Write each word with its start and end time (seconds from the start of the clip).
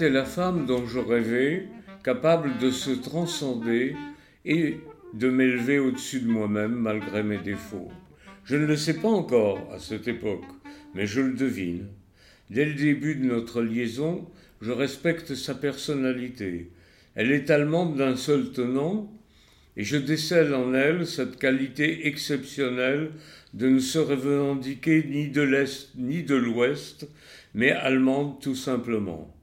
Est 0.00 0.10
la 0.10 0.24
femme 0.24 0.66
dont 0.66 0.86
je 0.86 0.98
rêvais, 0.98 1.68
capable 2.02 2.58
de 2.58 2.72
se 2.72 2.90
transcender 2.90 3.94
et 4.44 4.78
de 5.12 5.30
m'élever 5.30 5.78
au-dessus 5.78 6.20
de 6.20 6.26
moi-même 6.26 6.72
malgré 6.72 7.22
mes 7.22 7.38
défauts. 7.38 7.92
Je 8.44 8.56
ne 8.56 8.66
le 8.66 8.76
sais 8.76 8.94
pas 8.94 9.08
encore 9.08 9.70
à 9.72 9.78
cette 9.78 10.08
époque, 10.08 10.46
mais 10.94 11.06
je 11.06 11.20
le 11.20 11.34
devine. 11.34 11.86
Dès 12.50 12.64
le 12.64 12.74
début 12.74 13.14
de 13.14 13.24
notre 13.24 13.62
liaison, 13.62 14.28
je 14.60 14.72
respecte 14.72 15.36
sa 15.36 15.54
personnalité. 15.54 16.72
Elle 17.14 17.30
est 17.30 17.50
allemande 17.50 17.96
d'un 17.96 18.16
seul 18.16 18.50
tenant, 18.50 19.12
et 19.76 19.84
je 19.84 19.96
décèle 19.96 20.54
en 20.54 20.74
elle 20.74 21.06
cette 21.06 21.38
qualité 21.38 22.08
exceptionnelle 22.08 23.12
de 23.52 23.68
ne 23.68 23.78
se 23.78 23.98
revendiquer 23.98 25.04
ni 25.08 25.28
de 25.28 25.42
l'Est 25.42 25.90
ni 25.94 26.24
de 26.24 26.34
l'Ouest, 26.34 27.08
mais 27.54 27.70
allemande 27.70 28.40
tout 28.40 28.56
simplement. 28.56 29.33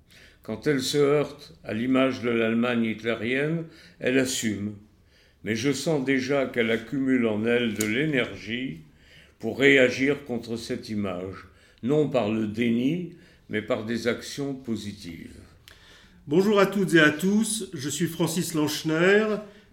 Quand 0.44 0.66
elle 0.66 0.82
se 0.82 0.98
heurte 0.98 1.54
à 1.64 1.74
l'image 1.74 2.22
de 2.22 2.30
l'Allemagne 2.30 2.86
hitlérienne, 2.86 3.66
elle 4.00 4.18
assume. 4.18 4.74
Mais 5.44 5.56
je 5.56 5.72
sens 5.72 6.04
déjà 6.04 6.48
qu'elle 6.48 6.72
accumule 6.72 7.28
en 7.28 7.46
elle 7.46 7.76
de 7.76 7.86
l'énergie 7.86 8.80
pour 9.38 9.60
réagir 9.60 10.26
contre 10.26 10.58
cette 10.58 10.90
image, 10.90 11.48
non 11.84 12.10
par 12.10 12.32
le 12.32 12.48
déni, 12.48 13.14
mais 13.50 13.62
par 13.62 13.86
des 13.86 14.08
actions 14.08 14.56
positives. 14.56 15.36
Bonjour 16.28 16.60
à 16.60 16.66
toutes 16.66 16.96
et 16.96 17.00
à 17.00 17.12
tous, 17.12 17.70
je 17.74 17.90
suis 17.90 18.08
Francis 18.08 18.56
Lanchner. 18.56 19.26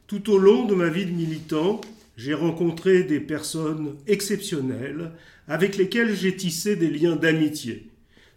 Tout 0.06 0.30
au 0.30 0.38
long 0.38 0.64
de 0.64 0.74
ma 0.74 0.88
vie 0.88 1.06
de 1.06 1.12
militant, 1.12 1.80
j'ai 2.16 2.34
rencontré 2.34 3.04
des 3.04 3.20
personnes 3.20 3.96
exceptionnelles 4.06 5.12
avec 5.46 5.76
lesquelles 5.76 6.14
j'ai 6.14 6.36
tissé 6.36 6.76
des 6.76 6.90
liens 6.90 7.16
d'amitié. 7.16 7.88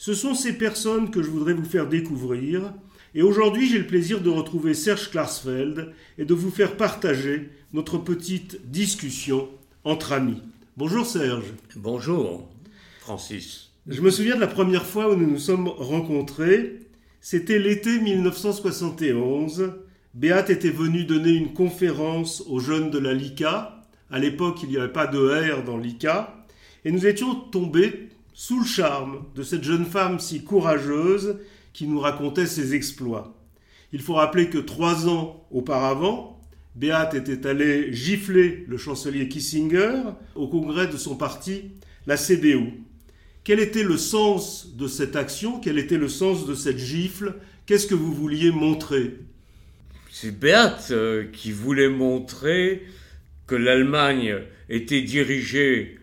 Ce 0.02 0.16
sont 0.16 0.33
ces 0.33 0.53
personnes 0.53 1.11
que 1.11 1.21
je 1.21 1.30
voudrais 1.30 1.53
vous 1.53 1.63
faire 1.63 1.88
découvrir. 1.88 2.73
Et 3.13 3.21
aujourd'hui, 3.21 3.69
j'ai 3.69 3.77
le 3.77 3.85
plaisir 3.85 4.19
de 4.19 4.31
retrouver 4.31 4.73
Serge 4.73 5.11
Klarsfeld 5.11 5.93
et 6.17 6.25
de 6.25 6.33
vous 6.33 6.49
faire 6.49 6.75
partager 6.75 7.52
notre 7.71 7.99
petite 7.99 8.71
discussion 8.71 9.47
entre 9.83 10.13
amis. 10.13 10.41
Bonjour 10.75 11.05
Serge. 11.05 11.53
Bonjour 11.75 12.49
Francis. 13.02 13.73
Je 13.85 14.02
me 14.02 14.09
souviens 14.09 14.33
de 14.33 14.41
la 14.41 14.47
première 14.47 14.88
fois 14.88 15.13
où 15.13 15.16
nous 15.16 15.30
nous 15.30 15.38
sommes 15.38 15.67
rencontrés. 15.67 16.80
C'était 17.19 17.59
l'été 17.59 17.99
1971. 17.99 19.71
Béate 20.15 20.49
était 20.49 20.71
venue 20.71 21.03
donner 21.03 21.33
une 21.33 21.53
conférence 21.53 22.41
aux 22.47 22.59
jeunes 22.59 22.89
de 22.89 22.97
la 22.97 23.13
LICA. 23.13 23.83
À 24.09 24.17
l'époque, 24.17 24.61
il 24.63 24.69
n'y 24.69 24.77
avait 24.77 24.91
pas 24.91 25.05
de 25.05 25.19
R 25.19 25.63
dans 25.63 25.77
l'ICA. 25.77 26.43
Et 26.86 26.91
nous 26.91 27.05
étions 27.05 27.36
tombés 27.36 28.09
sous 28.42 28.59
le 28.59 28.66
charme 28.66 29.25
de 29.36 29.44
cette 29.44 29.64
jeune 29.64 29.86
femme 29.86 30.20
si 30.20 30.44
courageuse 30.44 31.38
qui 31.73 31.86
nous 31.86 32.00
racontait 32.00 32.48
ses 32.48 32.73
exploits. 32.73 33.38
Il 33.94 34.02
faut 34.02 34.16
rappeler 34.16 34.50
que 34.50 34.58
trois 34.58 35.08
ans 35.08 35.45
auparavant, 35.52 36.42
Beate 36.73 37.14
était 37.14 37.45
allée 37.45 37.94
gifler 37.94 38.66
le 38.67 38.78
chancelier 38.78 39.28
Kissinger 39.28 40.02
au 40.33 40.48
congrès 40.48 40.88
de 40.88 40.98
son 40.98 41.16
parti, 41.16 41.66
la 42.08 42.17
CDU. 42.17 42.81
Quel 43.44 43.59
était 43.59 43.83
le 43.83 43.98
sens 43.98 44.76
de 44.76 44.88
cette 44.88 45.16
action? 45.16 45.59
Quel 45.59 45.78
était 45.78 46.00
le 46.00 46.09
sens 46.09 46.48
de 46.48 46.55
cette 46.55 46.80
gifle? 46.80 47.36
Qu'est-ce 47.67 47.86
que 47.86 47.94
vous 47.94 48.11
vouliez 48.11 48.50
montrer? 48.50 49.20
C'est 50.10 50.36
Beate 50.39 50.88
euh, 50.89 51.26
qui 51.32 51.52
voulait 51.52 51.89
montrer 51.89 52.88
que 53.45 53.54
l'Allemagne 53.54 54.39
était 54.67 55.04
dirigée 55.04 55.99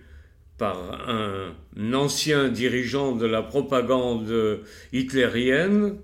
par 0.57 1.09
un 1.09 1.53
ancien 1.95 2.49
dirigeant 2.49 3.13
de 3.13 3.27
la 3.27 3.43
propagande 3.43 4.61
hitlérienne, 4.93 5.97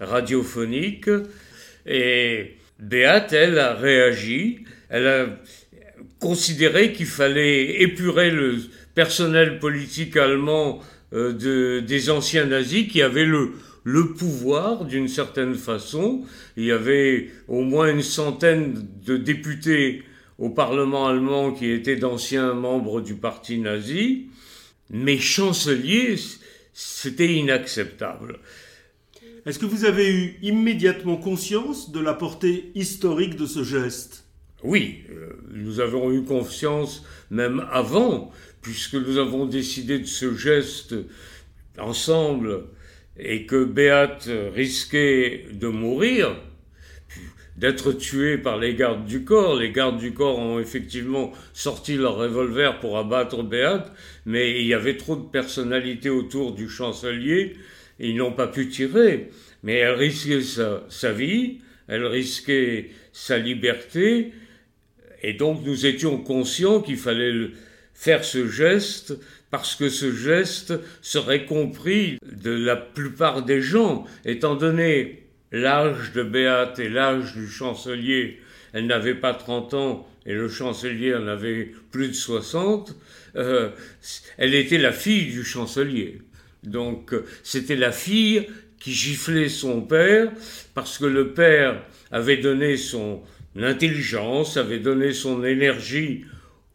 radiophonique, 0.00 1.10
et 1.86 2.56
Béate, 2.78 3.32
elle, 3.32 3.58
a 3.58 3.74
réagi, 3.74 4.64
elle 4.88 5.06
a 5.06 5.26
considéré 6.18 6.92
qu'il 6.92 7.06
fallait 7.06 7.82
épurer 7.82 8.30
le 8.30 8.56
personnel 8.94 9.58
politique 9.58 10.16
allemand 10.16 10.80
euh, 11.12 11.32
de, 11.32 11.80
des 11.80 12.10
anciens 12.10 12.46
nazis 12.46 12.88
qui 12.88 13.02
avaient 13.02 13.24
le, 13.24 13.52
le 13.84 14.12
pouvoir 14.12 14.84
d'une 14.84 15.08
certaine 15.08 15.54
façon. 15.54 16.22
Il 16.56 16.64
y 16.64 16.72
avait 16.72 17.30
au 17.48 17.62
moins 17.62 17.90
une 17.90 18.02
centaine 18.02 18.86
de 19.04 19.16
députés 19.16 20.02
au 20.38 20.50
Parlement 20.50 21.06
allemand 21.06 21.52
qui 21.52 21.70
étaient 21.70 21.96
d'anciens 21.96 22.54
membres 22.54 23.00
du 23.00 23.14
parti 23.14 23.58
nazi, 23.58 24.28
mais 24.90 25.18
chancelier, 25.18 26.16
c'était 26.72 27.32
inacceptable. 27.32 28.40
Est-ce 29.46 29.58
que 29.58 29.66
vous 29.66 29.84
avez 29.84 30.10
eu 30.10 30.38
immédiatement 30.42 31.16
conscience 31.16 31.92
de 31.92 32.00
la 32.00 32.12
portée 32.12 32.72
historique 32.74 33.36
de 33.36 33.46
ce 33.46 33.64
geste? 33.64 34.24
Oui, 34.62 35.04
euh, 35.10 35.32
nous 35.52 35.80
avons 35.80 36.12
eu 36.12 36.24
conscience 36.24 37.04
même 37.30 37.66
avant, 37.70 38.30
puisque 38.60 38.94
nous 38.94 39.16
avons 39.16 39.46
décidé 39.46 39.98
de 39.98 40.06
ce 40.06 40.34
geste 40.34 40.94
ensemble 41.78 42.66
et 43.16 43.46
que 43.46 43.64
Beate 43.64 44.28
risquait 44.54 45.46
de 45.52 45.68
mourir 45.68 46.36
d'être 47.56 47.92
tué 47.92 48.38
par 48.38 48.58
les 48.58 48.74
gardes 48.74 49.04
du 49.04 49.24
corps. 49.24 49.58
Les 49.58 49.70
gardes 49.70 49.98
du 49.98 50.12
corps 50.12 50.38
ont 50.38 50.58
effectivement 50.58 51.32
sorti 51.52 51.96
leur 51.96 52.16
revolver 52.16 52.80
pour 52.80 52.98
abattre 52.98 53.42
Béate, 53.42 53.92
mais 54.26 54.60
il 54.60 54.66
y 54.66 54.74
avait 54.74 54.96
trop 54.96 55.16
de 55.16 55.28
personnalités 55.28 56.10
autour 56.10 56.52
du 56.52 56.68
chancelier, 56.68 57.54
ils 57.98 58.16
n'ont 58.16 58.32
pas 58.32 58.46
pu 58.46 58.68
tirer. 58.68 59.30
Mais 59.62 59.74
elle 59.74 59.94
risquait 59.94 60.40
sa 60.88 61.12
vie, 61.12 61.58
elle 61.86 62.06
risquait 62.06 62.90
sa 63.12 63.36
liberté, 63.36 64.32
et 65.22 65.34
donc 65.34 65.64
nous 65.64 65.86
étions 65.86 66.18
conscients 66.18 66.80
qu'il 66.80 66.96
fallait 66.96 67.50
faire 67.92 68.24
ce 68.24 68.46
geste 68.48 69.18
parce 69.50 69.74
que 69.74 69.88
ce 69.88 70.12
geste 70.12 70.74
serait 71.02 71.44
compris 71.44 72.18
de 72.22 72.52
la 72.52 72.76
plupart 72.76 73.44
des 73.44 73.60
gens, 73.60 74.06
étant 74.24 74.54
donné 74.54 75.24
l'âge 75.52 76.12
de 76.12 76.22
Béate 76.22 76.78
et 76.78 76.88
l'âge 76.88 77.34
du 77.34 77.48
chancelier, 77.48 78.40
elle 78.72 78.86
n'avait 78.86 79.14
pas 79.14 79.34
30 79.34 79.74
ans 79.74 80.08
et 80.26 80.34
le 80.34 80.48
chancelier 80.48 81.14
en 81.14 81.26
avait 81.26 81.72
plus 81.90 82.08
de 82.08 82.12
60, 82.12 82.96
euh, 83.36 83.70
elle 84.36 84.54
était 84.54 84.78
la 84.78 84.92
fille 84.92 85.26
du 85.26 85.44
chancelier. 85.44 86.20
Donc 86.62 87.14
c'était 87.42 87.76
la 87.76 87.92
fille 87.92 88.46
qui 88.78 88.92
giflait 88.92 89.48
son 89.48 89.80
père 89.82 90.30
parce 90.74 90.98
que 90.98 91.06
le 91.06 91.32
père 91.32 91.82
avait 92.10 92.36
donné 92.36 92.76
son 92.76 93.22
intelligence, 93.56 94.56
avait 94.56 94.78
donné 94.78 95.12
son 95.12 95.44
énergie 95.44 96.24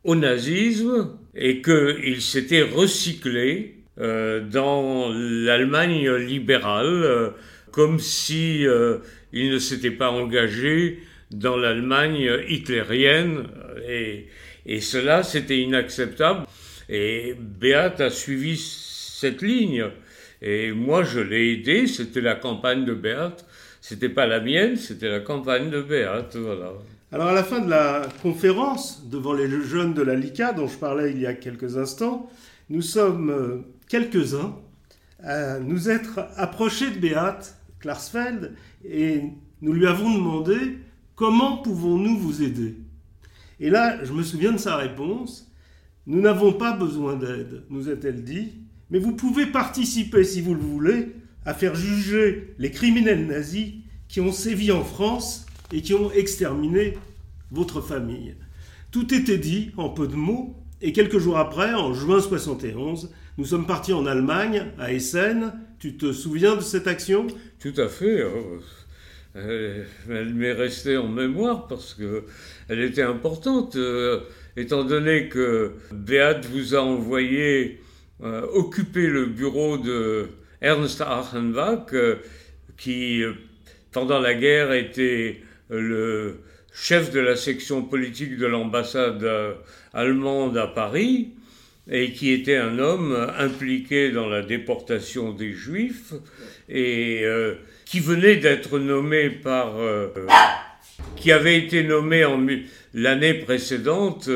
au 0.04 0.16
nazisme 0.16 1.18
et 1.36 1.62
qu'il 1.62 2.22
s'était 2.22 2.62
recyclé 2.62 3.76
euh, 4.00 4.42
dans 4.42 5.10
l'Allemagne 5.12 6.12
libérale. 6.16 7.04
Euh, 7.04 7.30
comme 7.76 8.00
si 8.00 8.66
euh, 8.66 9.00
il 9.34 9.52
ne 9.52 9.60
s'était 9.60 9.92
pas 9.92 10.10
engagé 10.10 11.04
dans 11.30 11.58
l'Allemagne 11.58 12.26
hitlérienne. 12.48 13.48
Et, 13.86 14.28
et 14.66 14.80
cela 14.80 15.24
c'était 15.24 15.60
inacceptable. 15.60 16.46
Et 16.88 17.36
Beat 17.38 18.00
a 18.00 18.10
suivi 18.10 18.56
cette 18.58 19.42
ligne. 19.42 19.88
Et 20.42 20.72
moi 20.72 21.04
je 21.04 21.20
l'ai 21.20 21.52
aidé. 21.52 21.86
C'était 21.88 22.22
la 22.22 22.36
campagne 22.36 22.86
de 22.86 22.94
Beat. 22.94 23.44
C'était 23.82 24.10
pas 24.10 24.26
la 24.26 24.40
mienne 24.40 24.78
c'était 24.78 25.10
la 25.10 25.20
campagne 25.20 25.70
de 25.70 25.82
Beat 25.82 26.38
voilà. 26.38 26.72
Alors 27.12 27.28
à 27.28 27.34
la 27.34 27.44
fin 27.44 27.60
de 27.60 27.70
la 27.70 28.08
conférence 28.24 29.08
devant 29.08 29.34
les 29.34 29.48
jeunes 29.62 29.94
de 29.94 30.02
la 30.02 30.16
LICA 30.16 30.54
dont 30.54 30.68
je 30.68 30.78
parlais 30.78 31.12
il 31.12 31.20
y 31.20 31.28
a 31.28 31.36
quelques 31.36 31.78
instants 31.78 32.28
nous 32.72 32.82
sommes 32.82 33.30
euh, 33.30 33.58
quelques-uns 33.88 34.56
à 35.24 35.60
nous 35.60 35.88
être 35.88 36.20
approchés 36.36 36.90
de 36.90 36.98
Beat 36.98 37.56
Et 38.84 39.22
nous 39.62 39.74
lui 39.74 39.88
avons 39.88 40.14
demandé 40.14 40.78
comment 41.16 41.58
pouvons-nous 41.58 42.18
vous 42.18 42.44
aider? 42.44 42.78
Et 43.60 43.70
là, 43.70 44.04
je 44.04 44.14
me 44.14 44.24
souviens 44.24 44.52
de 44.52 44.58
sa 44.58 44.76
réponse 44.76 45.52
Nous 46.08 46.22
n'avons 46.22 46.54
pas 46.54 46.74
besoin 46.74 47.16
d'aide, 47.16 47.64
nous 47.70 47.90
a-t-elle 47.90 48.24
dit, 48.24 48.54
mais 48.90 49.00
vous 49.00 49.14
pouvez 49.14 49.48
participer, 49.48 50.24
si 50.24 50.42
vous 50.42 50.54
le 50.54 50.62
voulez, 50.62 51.16
à 51.46 51.54
faire 51.54 51.76
juger 51.76 52.54
les 52.60 52.72
criminels 52.72 53.26
nazis 53.26 53.74
qui 54.08 54.22
ont 54.22 54.32
sévi 54.32 54.72
en 54.72 54.84
France 54.84 55.46
et 55.72 55.82
qui 55.82 55.94
ont 55.94 56.12
exterminé 56.12 56.98
votre 57.52 57.82
famille. 57.82 58.36
Tout 58.92 59.14
était 59.14 59.38
dit 59.38 59.72
en 59.78 59.90
peu 59.90 60.08
de 60.08 60.16
mots, 60.16 60.56
et 60.82 60.92
quelques 60.92 61.18
jours 61.18 61.38
après, 61.38 61.74
en 61.74 61.94
juin 61.94 62.20
71, 62.22 63.12
nous 63.38 63.46
sommes 63.46 63.66
partis 63.66 63.94
en 63.94 64.06
Allemagne, 64.06 64.68
à 64.78 64.94
Essen, 64.94 65.54
tu 65.86 65.98
te 65.98 66.14
souviens 66.14 66.56
de 66.56 66.62
cette 66.62 66.88
action? 66.88 67.28
Tout 67.60 67.74
à 67.78 67.88
fait. 67.88 68.24
Oh, 68.24 68.60
elle, 69.36 70.34
m'est 70.34 70.52
restée 70.52 70.98
en 70.98 71.08
mémoire 71.08 71.68
parce 71.68 71.94
que 71.94 72.24
elle 72.70 72.82
était 72.82 73.04
importante, 73.04 73.76
euh, 73.76 74.22
étant 74.58 74.84
donné 74.84 75.30
que 75.30 75.74
Beat 75.92 76.48
vous 76.48 76.74
a 76.74 76.80
envoyé 76.80 77.82
euh, 78.24 78.48
occuper 78.54 79.06
le 79.06 79.28
bureau 79.28 79.78
de 79.78 80.30
Ernst 80.60 81.02
Achenbach, 81.02 81.94
euh, 81.94 82.16
qui, 82.78 83.22
pendant 83.92 84.20
la 84.20 84.34
guerre, 84.34 84.74
était 84.74 85.44
le 85.70 86.40
chef 86.74 87.12
de 87.12 87.20
la 87.20 87.36
section 87.36 87.84
politique 87.84 88.38
de 88.38 88.48
l'ambassade 88.48 89.24
allemande 89.94 90.58
à 90.58 90.66
Paris, 90.66 91.36
et 91.90 92.12
qui 92.12 92.32
était 92.32 92.58
un 92.58 92.80
homme 92.80 93.16
impliqué 93.38 94.12
dans 94.12 94.28
la 94.28 94.42
déportation 94.42 95.32
des 95.32 95.54
Juifs, 95.54 96.14
et 96.68 97.24
qui 97.86 98.00
venait 98.00 98.38
d'être 98.38 98.80
nommé 98.80 99.30
par... 99.30 99.76
qui 101.16 101.32
avait 101.32 101.58
été 101.58 101.84
nommé 101.84 102.26
l'année 102.94 103.36
précédente 103.36 104.30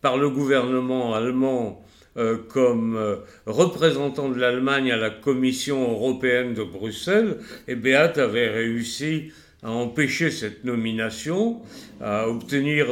par 0.00 0.18
le 0.18 0.28
gouvernement 0.28 1.14
allemand 1.14 1.82
euh, 2.18 2.36
comme 2.46 2.94
euh, 2.94 3.16
représentant 3.46 4.28
de 4.28 4.38
l'Allemagne 4.38 4.92
à 4.92 4.98
la 4.98 5.08
Commission 5.08 5.92
européenne 5.92 6.52
de 6.52 6.62
Bruxelles, 6.62 7.38
et 7.68 7.74
Beat 7.74 8.18
avait 8.18 8.50
réussi 8.50 9.32
à 9.62 9.70
empêcher 9.70 10.30
cette 10.30 10.64
nomination, 10.64 11.62
à 12.00 12.28
obtenir 12.28 12.88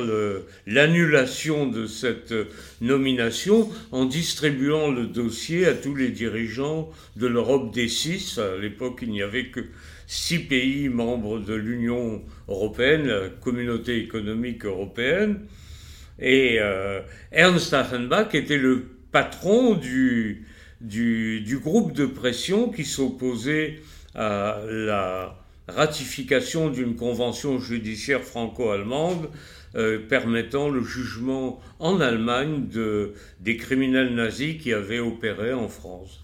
l'annulation 0.67 1.67
de 1.67 1.87
cette 1.87 2.33
nomination 2.81 3.69
en 3.91 4.05
distribuant 4.05 4.91
le 4.91 5.07
dossier 5.07 5.67
à 5.67 5.75
tous 5.75 5.97
les 5.97 6.11
dirigeants 6.11 6.89
de 7.17 7.27
l'Europe 7.27 7.75
des 7.75 7.89
six. 7.89 8.39
À 8.39 8.57
l'époque, 8.57 9.01
il 9.03 9.11
n'y 9.11 9.23
avait 9.23 9.47
que 9.47 9.61
six 10.07 10.39
pays 10.39 10.89
membres 10.89 11.41
de 11.41 11.55
l'Union 11.55 12.23
européenne, 12.49 13.07
la 13.07 13.29
communauté 13.29 13.99
économique 13.99 14.65
européenne. 14.65 15.41
Et 16.21 16.59
euh, 16.61 17.01
Ernst 17.33 17.73
Achenbach 17.75 18.35
était 18.35 18.59
le 18.59 18.87
patron 19.11 19.75
du, 19.75 20.47
du, 20.81 21.59
groupe 21.63 21.93
de 21.93 22.07
pression 22.07 22.71
qui 22.71 22.85
s'opposait 22.85 23.81
à 24.15 24.61
la 24.69 25.40
ratification 25.71 26.71
d'une 26.71 26.97
convention 26.97 27.59
judiciaire 27.59 28.23
franco-allemande 28.23 29.29
euh, 29.77 29.99
permettant 29.99 30.69
le 30.69 30.83
jugement 30.83 31.61
en 31.79 32.01
Allemagne 32.01 32.67
de, 32.67 33.13
des 33.41 33.57
criminels 33.57 34.15
nazis 34.15 34.61
qui 34.61 34.73
avaient 34.73 34.99
opéré 34.99 35.53
en 35.53 35.69
France. 35.69 36.21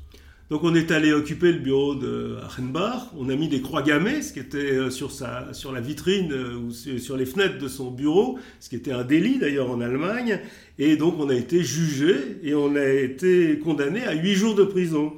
Donc 0.49 0.63
on 0.63 0.75
est 0.77 0.93
allé 0.93 1.13
occuper 1.13 1.53
le 1.53 1.59
bureau 1.59 1.97
de 1.97 2.37
Achenbach, 2.45 3.11
on 3.17 3.29
a 3.31 3.35
mis 3.35 3.49
des 3.49 3.61
croix 3.61 3.83
gammées, 3.83 4.23
ce 4.23 4.33
qui 4.33 4.39
était 4.39 4.59
euh, 4.59 4.91
sur, 4.91 5.11
sa, 5.11 5.53
sur 5.53 5.73
la 5.73 5.81
vitrine 5.81 6.33
euh, 6.33 6.57
ou 6.57 6.71
sur 6.71 7.17
les 7.17 7.27
fenêtres 7.27 7.59
de 7.59 7.67
son 7.67 7.91
bureau, 7.91 8.39
ce 8.61 8.69
qui 8.69 8.77
était 8.77 8.93
un 8.93 9.03
délit 9.03 9.39
d'ailleurs 9.39 9.71
en 9.71 9.81
Allemagne, 9.81 10.41
et 10.79 10.97
donc 10.97 11.15
on 11.19 11.29
a 11.31 11.35
été 11.35 11.65
jugé 11.65 12.15
et 12.45 12.55
on 12.55 12.77
a 12.77 12.89
été 12.89 13.59
condamné 13.59 14.05
à 14.05 14.15
huit 14.15 14.35
jours 14.35 14.55
de 14.55 14.63
prison. 14.63 15.15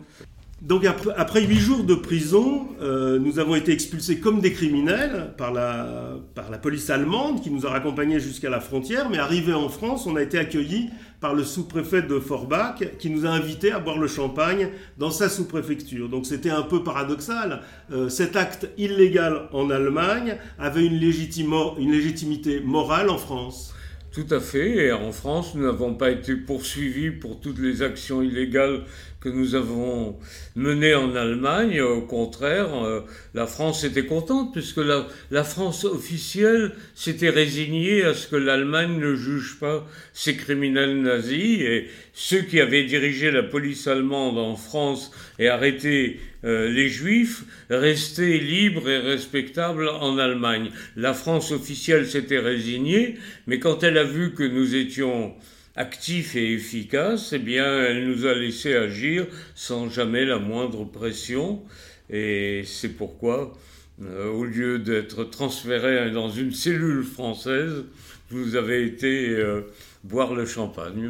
Donc 0.60 0.84
après 1.16 1.44
huit 1.44 1.60
jours 1.60 1.84
de 1.84 1.94
prison, 1.94 2.66
euh, 2.82 3.20
nous 3.20 3.38
avons 3.38 3.54
été 3.54 3.70
expulsés 3.70 4.18
comme 4.18 4.40
des 4.40 4.52
criminels 4.52 5.32
par 5.38 5.52
la, 5.52 6.16
par 6.34 6.50
la 6.50 6.58
police 6.58 6.90
allemande 6.90 7.40
qui 7.40 7.50
nous 7.52 7.64
a 7.64 7.70
raccompagnés 7.70 8.18
jusqu'à 8.18 8.50
la 8.50 8.58
frontière, 8.58 9.08
mais 9.08 9.18
arrivés 9.18 9.54
en 9.54 9.68
France, 9.68 10.06
on 10.06 10.16
a 10.16 10.22
été 10.22 10.36
accueillis 10.36 10.90
par 11.20 11.34
le 11.34 11.44
sous-préfet 11.44 12.02
de 12.02 12.18
Forbach 12.18 12.82
qui 12.98 13.08
nous 13.08 13.24
a 13.24 13.28
invités 13.28 13.70
à 13.70 13.78
boire 13.78 13.98
le 13.98 14.08
champagne 14.08 14.70
dans 14.98 15.12
sa 15.12 15.28
sous-préfecture. 15.28 16.08
Donc 16.08 16.26
c'était 16.26 16.50
un 16.50 16.62
peu 16.62 16.82
paradoxal. 16.82 17.60
Euh, 17.92 18.08
cet 18.08 18.34
acte 18.34 18.68
illégal 18.76 19.48
en 19.52 19.70
Allemagne 19.70 20.38
avait 20.58 20.84
une, 20.84 20.94
une 20.94 21.92
légitimité 21.92 22.60
morale 22.64 23.10
en 23.10 23.18
France. 23.18 23.74
Tout 24.10 24.34
à 24.34 24.40
fait. 24.40 24.86
Et 24.86 24.92
en 24.92 25.12
France, 25.12 25.54
nous 25.54 25.64
n'avons 25.64 25.94
pas 25.94 26.10
été 26.10 26.34
poursuivis 26.34 27.10
pour 27.10 27.40
toutes 27.40 27.58
les 27.58 27.82
actions 27.82 28.22
illégales 28.22 28.82
que 29.20 29.28
nous 29.28 29.54
avons 29.54 30.16
menées 30.54 30.94
en 30.94 31.14
Allemagne. 31.16 31.80
Au 31.80 32.02
contraire, 32.02 32.72
euh, 32.84 33.00
la 33.34 33.46
France 33.46 33.82
était 33.84 34.06
contente 34.06 34.52
puisque 34.52 34.78
la, 34.78 35.06
la 35.30 35.42
France 35.42 35.84
officielle 35.84 36.72
s'était 36.94 37.30
résignée 37.30 38.04
à 38.04 38.14
ce 38.14 38.28
que 38.28 38.36
l'Allemagne 38.36 38.98
ne 38.98 39.14
juge 39.14 39.58
pas 39.58 39.86
ces 40.12 40.36
criminels 40.36 41.02
nazis 41.02 41.60
et 41.60 41.88
ceux 42.12 42.42
qui 42.42 42.60
avaient 42.60 42.84
dirigé 42.84 43.30
la 43.30 43.42
police 43.42 43.86
allemande 43.88 44.38
en 44.38 44.54
France 44.54 45.10
et 45.38 45.48
arrêté 45.48 46.20
euh, 46.44 46.68
les 46.68 46.88
juifs 46.88 47.42
restaient 47.68 48.38
libres 48.38 48.88
et 48.88 48.98
respectables 48.98 49.88
en 49.88 50.18
Allemagne. 50.18 50.70
La 50.96 51.12
France 51.12 51.50
officielle 51.50 52.06
s'était 52.06 52.38
résignée, 52.38 53.18
mais 53.48 53.58
quand 53.58 53.82
elle 53.82 53.98
a 53.98 54.04
vu 54.04 54.32
que 54.32 54.44
nous 54.44 54.76
étions 54.76 55.34
actif 55.78 56.34
et 56.34 56.54
efficace, 56.54 57.32
eh 57.32 57.38
bien, 57.38 57.64
elle 57.84 58.08
nous 58.08 58.26
a 58.26 58.34
laissé 58.34 58.74
agir 58.74 59.26
sans 59.54 59.88
jamais 59.88 60.24
la 60.24 60.38
moindre 60.38 60.84
pression. 60.84 61.62
Et 62.10 62.62
c'est 62.66 62.88
pourquoi, 62.88 63.56
euh, 64.02 64.28
au 64.28 64.44
lieu 64.44 64.80
d'être 64.80 65.22
transféré 65.22 66.10
dans 66.10 66.30
une 66.30 66.52
cellule 66.52 67.04
française, 67.04 67.84
vous 68.30 68.56
avez 68.56 68.84
été 68.84 69.30
euh, 69.30 69.62
boire 70.02 70.34
le 70.34 70.46
champagne. 70.46 71.08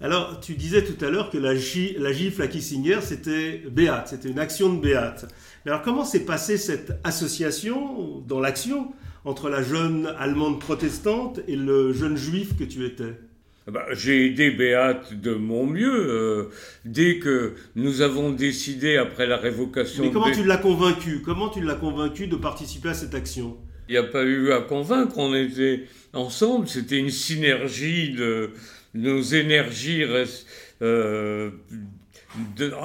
Alors, 0.00 0.40
tu 0.40 0.54
disais 0.54 0.82
tout 0.82 1.02
à 1.04 1.08
l'heure 1.08 1.30
que 1.30 1.38
la, 1.38 1.52
la 1.52 2.12
gifle 2.12 2.42
à 2.42 2.48
Kissinger, 2.48 2.98
c'était 3.02 3.62
Béat, 3.70 4.04
c'était 4.08 4.30
une 4.30 4.40
action 4.40 4.74
de 4.74 4.80
Béat. 4.80 5.14
Mais 5.64 5.70
alors, 5.70 5.82
comment 5.82 6.04
s'est 6.04 6.24
passée 6.24 6.56
cette 6.56 6.94
association 7.04 8.20
dans 8.26 8.40
l'action 8.40 8.92
entre 9.24 9.48
la 9.48 9.62
jeune 9.62 10.12
allemande 10.18 10.58
protestante 10.58 11.38
et 11.46 11.54
le 11.54 11.92
jeune 11.92 12.16
juif 12.16 12.56
que 12.58 12.64
tu 12.64 12.84
étais? 12.84 13.14
Bah, 13.66 13.86
j'ai 13.92 14.26
aidé 14.26 14.50
Béate 14.50 15.14
de 15.20 15.34
mon 15.34 15.66
mieux. 15.66 15.92
Euh, 15.92 16.50
dès 16.84 17.18
que 17.18 17.54
nous 17.76 18.00
avons 18.00 18.30
décidé, 18.30 18.96
après 18.96 19.26
la 19.26 19.36
révocation... 19.36 20.04
Mais 20.04 20.10
comment 20.10 20.30
tu 20.30 20.44
l'as 20.44 20.56
convaincu? 20.56 21.22
Comment 21.24 21.48
tu 21.48 21.60
l'as 21.60 21.74
convaincu 21.74 22.26
de 22.26 22.36
participer 22.36 22.90
à 22.90 22.94
cette 22.94 23.14
action? 23.14 23.56
Il 23.88 23.92
n'y 23.92 23.98
a 23.98 24.04
pas 24.04 24.22
eu 24.22 24.52
à 24.52 24.60
convaincre, 24.60 25.18
on 25.18 25.34
était 25.34 25.84
ensemble, 26.12 26.68
c'était 26.68 26.98
une 26.98 27.10
synergie 27.10 28.10
de 28.12 28.50
nos 28.94 29.20
énergies 29.20 30.04
euh, 30.80 31.50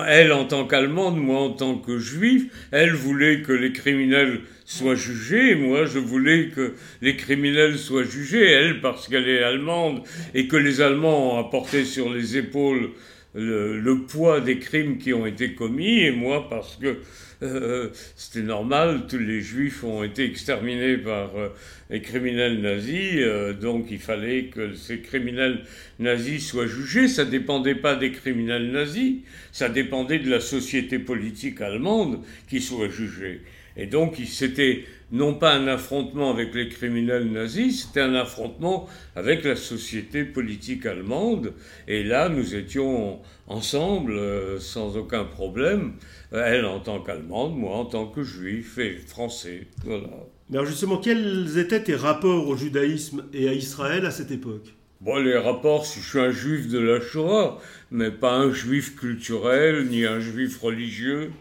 elle 0.08 0.34
en 0.34 0.46
tant 0.46 0.66
qu'Allemande, 0.66 1.18
moi 1.18 1.40
en 1.40 1.50
tant 1.52 1.78
que 1.78 2.00
Juif, 2.00 2.46
elle 2.72 2.94
voulait 2.94 3.42
que 3.42 3.52
les 3.52 3.72
criminels 3.72 4.42
soient 4.66 4.96
jugés, 4.96 5.56
moi 5.56 5.86
je 5.86 6.00
voulais 6.00 6.50
que 6.50 6.74
les 7.02 7.16
criminels 7.16 7.78
soient 7.78 8.04
jugés, 8.04 8.50
elle 8.50 8.82
parce 8.82 9.08
qu'elle 9.08 9.30
est 9.30 9.44
allemande 9.44 10.02
et 10.34 10.48
que 10.48 10.56
les 10.56 10.82
Allemands 10.82 11.36
ont 11.36 11.40
apporté 11.40 11.86
sur 11.86 12.12
les 12.12 12.38
épaules 12.38 12.90
le, 13.36 13.96
poids 14.08 14.40
des 14.40 14.60
crimes 14.60 14.98
qui 14.98 15.14
ont 15.14 15.26
été 15.26 15.54
commis, 15.54 16.00
et 16.00 16.12
moi 16.12 16.50
parce 16.50 16.78
que 16.78 16.98
c'était 18.16 18.46
normal, 18.46 19.08
tous 19.08 19.18
les 19.18 19.42
juifs 19.42 19.84
ont 19.84 20.04
été 20.04 20.24
exterminés 20.24 20.98
par 20.98 21.36
euh, 21.38 21.50
les 21.90 22.02
criminels 22.02 22.62
nazis, 22.62 23.16
euh, 23.18 23.54
donc 23.54 23.88
il 23.92 24.00
fallait 24.00 24.46
que 24.46 24.74
ces 24.74 25.00
criminels 25.00 25.64
nazis 26.00 26.48
soient 26.48 26.68
jugés. 26.68 27.08
Ça 27.08 27.26
dépendait 27.26 27.76
pas 27.76 27.96
des 27.96 28.12
criminels 28.12 28.72
nazis, 28.72 29.18
ça 29.52 29.70
dépendait 29.70 30.20
de 30.20 30.30
la 30.30 30.40
société 30.40 31.00
politique 31.00 31.62
allemande 31.62 32.22
qui 32.50 32.62
soit 32.62 32.90
jugée. 32.90 33.42
Et 33.78 33.88
donc 33.88 34.16
c'était 34.26 34.86
non 35.16 35.34
pas 35.34 35.54
un 35.54 35.68
affrontement 35.68 36.30
avec 36.30 36.54
les 36.54 36.70
criminels 36.70 37.32
nazis, 37.32 37.86
c'était 37.86 38.02
un 38.02 38.16
affrontement 38.16 38.88
avec 39.16 39.44
la 39.44 39.56
société 39.56 40.24
politique 40.24 40.86
allemande. 40.86 41.54
Et 41.88 42.04
là, 42.04 42.30
nous 42.30 42.56
étions 42.56 43.20
ensemble, 43.48 44.20
sans 44.60 44.98
aucun 44.98 45.24
problème. 45.24 45.94
Elle 46.32 46.66
en 46.66 46.80
tant 46.80 47.00
qu'Allemande, 47.02 47.56
moi 47.56 47.78
en 47.78 47.86
tant 47.86 48.08
que 48.08 48.24
juif 48.24 48.78
et 48.78 48.98
français. 48.98 49.68
Voilà. 49.84 50.10
Mais 50.50 50.58
alors 50.58 50.70
justement, 50.70 50.98
quels 50.98 51.58
étaient 51.58 51.82
tes 51.82 51.96
rapports 51.96 52.48
au 52.48 52.56
judaïsme 52.56 53.24
et 53.34 53.48
à 53.48 53.54
Israël 53.54 54.06
à 54.06 54.12
cette 54.12 54.32
époque? 54.32 54.74
Bon, 55.02 55.18
les 55.18 55.38
rapports, 55.38 55.86
si 55.86 56.00
je 56.00 56.10
suis 56.10 56.20
un 56.20 56.32
juif 56.32 56.68
de 56.68 56.80
la 56.80 57.00
Shoah, 57.02 57.60
mais 57.92 58.12
pas 58.12 58.34
un 58.34 58.52
juif 58.52 58.96
culturel, 58.96 59.88
ni 59.88 60.06
un 60.06 60.20
juif 60.20 60.60
religieux. 60.60 61.32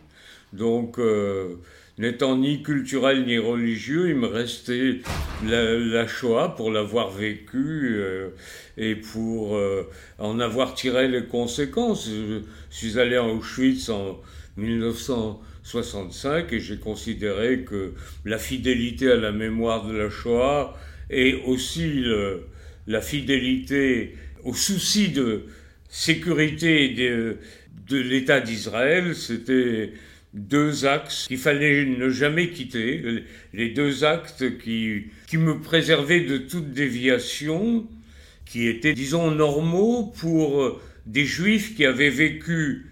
Donc, 0.53 0.99
euh, 0.99 1.57
n'étant 1.99 2.37
ni 2.37 2.63
culturel 2.63 3.25
ni 3.25 3.39
religieux, 3.39 4.09
il 4.09 4.17
me 4.17 4.27
restait 4.27 5.01
la, 5.47 6.07
Shoah 6.07 6.55
pour 6.57 6.71
l'avoir 6.71 7.11
vécu 7.11 7.97
euh, 7.97 8.31
et 8.77 8.95
pour 8.97 9.57
euh, 9.57 9.89
en 10.19 10.41
avoir 10.41 10.75
tiré 10.75 11.09
les 11.09 11.25
conséquences. 11.25 12.09
Je 12.09 12.43
suis 12.71 12.99
allé 12.99 13.19
en 13.19 13.31
Auschwitz 13.31 13.89
en 13.89 14.21
1965 14.57 16.53
et 16.53 16.61
j'ai 16.61 16.79
considéré 16.79 17.61
que 17.61 17.93
la 18.25 18.39
fidélité 18.39 19.11
à 19.11 19.17
la 19.17 19.33
mémoire 19.33 19.87
de 19.87 19.97
la 19.97 20.11
Shoah 20.11 20.77
et 21.11 21.43
aussi 21.47 22.05
la 22.87 23.01
fidélité 23.01 24.17
au 24.43 24.55
souci 24.55 25.09
de 25.09 25.45
sécurité 25.89 26.89
de 27.89 27.97
l'État 27.97 28.41
d'Israël, 28.41 29.15
c'était 29.15 29.93
deux 30.35 30.85
axes 30.85 31.27
qu'il 31.29 31.39
fallait 31.39 31.87
ne 31.87 32.11
jamais 32.11 32.51
quitter, 32.51 33.25
les 33.53 33.71
deux 33.71 34.05
actes 34.05 34.59
qui, 34.59 35.07
qui 35.29 35.39
me 35.39 35.61
préservaient 35.61 36.25
de 36.25 36.39
toute 36.39 36.73
déviation, 36.73 37.87
qui 38.45 38.67
étaient, 38.67 38.95
disons, 38.95 39.31
normaux 39.31 40.13
pour 40.19 40.81
des 41.07 41.25
juifs 41.25 41.77
qui 41.77 41.87
avaient 41.87 42.11
vécu 42.11 42.91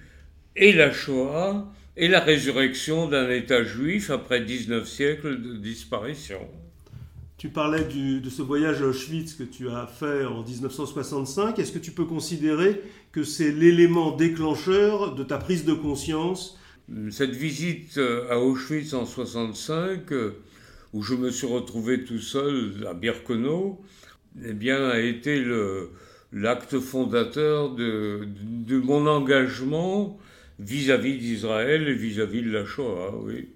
et 0.56 0.72
la 0.72 0.92
Shoah 0.92 1.70
et 1.96 2.08
la 2.08 2.20
résurrection 2.20 3.08
d'un 3.08 3.28
État 3.30 3.64
juif 3.64 4.10
après 4.10 4.40
19 4.40 4.88
siècles 4.88 5.42
de 5.42 5.56
disparition. 5.56 6.40
Tu 7.36 7.48
parlais 7.48 7.84
de 7.84 8.30
ce 8.30 8.40
voyage 8.40 8.82
à 8.82 8.86
Auschwitz 8.86 9.34
que 9.34 9.42
tu 9.42 9.68
as 9.68 9.86
fait 9.86 10.24
en 10.24 10.44
1965. 10.44 11.58
Est-ce 11.58 11.72
que 11.72 11.80
tu 11.80 11.90
peux 11.90 12.04
considérer 12.04 12.80
que 13.10 13.24
c'est 13.24 13.50
l'élément 13.50 14.16
déclencheur 14.16 15.16
de 15.16 15.24
ta 15.24 15.38
prise 15.38 15.64
de 15.64 15.72
conscience 15.72 16.56
Cette 17.10 17.34
visite 17.34 17.98
à 18.28 18.38
Auschwitz 18.38 18.92
en 18.92 19.06
65, 19.06 20.10
où 20.92 21.02
je 21.02 21.14
me 21.14 21.30
suis 21.30 21.46
retrouvé 21.46 22.04
tout 22.04 22.18
seul 22.18 22.86
à 22.88 22.94
Birkenau, 22.94 23.80
eh 24.44 24.52
bien, 24.52 24.88
a 24.88 24.98
été 24.98 25.44
l'acte 26.32 26.78
fondateur 26.80 27.74
de, 27.74 28.28
de, 28.42 28.78
mon 28.78 29.06
engagement 29.06 30.18
vis-à-vis 30.58 31.18
d'Israël 31.18 31.88
et 31.88 31.94
vis-à-vis 31.94 32.42
de 32.42 32.50
la 32.50 32.64
Shoah, 32.64 33.14
oui. 33.22 33.48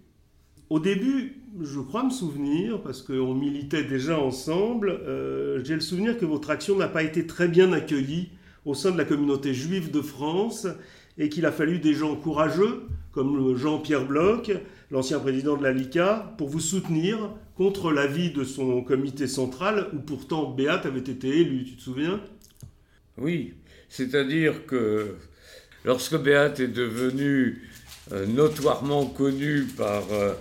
Au 0.68 0.80
début, 0.80 1.36
je 1.62 1.78
crois 1.78 2.02
me 2.02 2.10
souvenir, 2.10 2.82
parce 2.82 3.00
qu'on 3.00 3.34
militait 3.34 3.84
déjà 3.84 4.18
ensemble, 4.18 4.90
euh, 4.90 5.62
j'ai 5.64 5.74
le 5.74 5.80
souvenir 5.80 6.18
que 6.18 6.26
votre 6.26 6.50
action 6.50 6.76
n'a 6.76 6.88
pas 6.88 7.04
été 7.04 7.26
très 7.26 7.46
bien 7.46 7.72
accueillie 7.72 8.30
au 8.64 8.74
sein 8.74 8.90
de 8.90 8.98
la 8.98 9.04
communauté 9.04 9.54
juive 9.54 9.92
de 9.92 10.00
France 10.00 10.66
et 11.18 11.28
qu'il 11.28 11.46
a 11.46 11.52
fallu 11.52 11.78
des 11.78 11.94
gens 11.94 12.16
courageux, 12.16 12.82
comme 13.16 13.56
Jean-Pierre 13.56 14.04
Bloch, 14.04 14.50
l'ancien 14.90 15.18
président 15.20 15.56
de 15.56 15.62
la 15.62 15.72
LICA, 15.72 16.34
pour 16.36 16.50
vous 16.50 16.60
soutenir 16.60 17.30
contre 17.56 17.90
l'avis 17.90 18.30
de 18.30 18.44
son 18.44 18.82
comité 18.82 19.26
central, 19.26 19.88
où 19.94 20.00
pourtant 20.00 20.50
Béat 20.50 20.82
avait 20.84 21.00
été 21.00 21.28
élu, 21.28 21.64
tu 21.64 21.76
te 21.76 21.82
souviens? 21.82 22.20
Oui, 23.16 23.54
c'est-à-dire 23.88 24.66
que 24.66 25.14
lorsque 25.86 26.14
Béat 26.18 26.52
est 26.58 26.68
devenu 26.68 27.62
euh, 28.12 28.26
notoirement 28.26 29.06
connu 29.06 29.62
par 29.62 30.02
euh, 30.12 30.34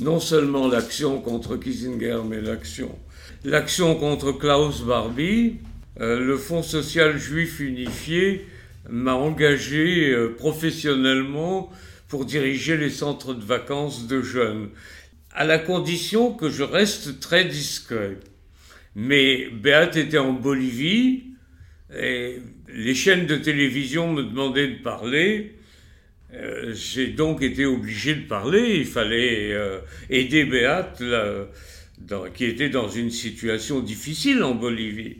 non 0.00 0.18
seulement 0.18 0.68
l'action 0.68 1.20
contre 1.20 1.58
Kissinger, 1.58 2.20
mais 2.26 2.40
l'action, 2.40 2.98
l'action 3.44 3.94
contre 3.94 4.32
Klaus 4.32 4.80
Barbie, 4.80 5.58
euh, 6.00 6.18
le 6.18 6.38
Fonds 6.38 6.62
social 6.62 7.18
juif 7.18 7.60
unifié 7.60 8.46
m'a 8.88 9.12
engagé 9.12 10.16
professionnellement 10.38 11.70
pour 12.08 12.24
diriger 12.24 12.76
les 12.76 12.90
centres 12.90 13.34
de 13.34 13.44
vacances 13.44 14.06
de 14.06 14.22
jeunes, 14.22 14.70
à 15.32 15.44
la 15.44 15.58
condition 15.58 16.32
que 16.32 16.48
je 16.48 16.62
reste 16.62 17.20
très 17.20 17.44
discret. 17.44 18.18
Mais 18.94 19.48
Béat 19.50 19.96
était 19.96 20.18
en 20.18 20.32
Bolivie, 20.32 21.24
et 21.94 22.38
les 22.68 22.94
chaînes 22.94 23.26
de 23.26 23.36
télévision 23.36 24.12
me 24.12 24.22
demandaient 24.22 24.68
de 24.68 24.82
parler. 24.82 25.54
Euh, 26.34 26.74
j'ai 26.74 27.08
donc 27.08 27.42
été 27.42 27.64
obligé 27.64 28.14
de 28.14 28.26
parler. 28.26 28.76
Il 28.78 28.86
fallait 28.86 29.52
euh, 29.52 29.80
aider 30.10 30.44
Béat, 30.44 30.94
qui 32.34 32.44
était 32.44 32.70
dans 32.70 32.88
une 32.88 33.10
situation 33.10 33.80
difficile 33.80 34.42
en 34.42 34.54
Bolivie. 34.54 35.18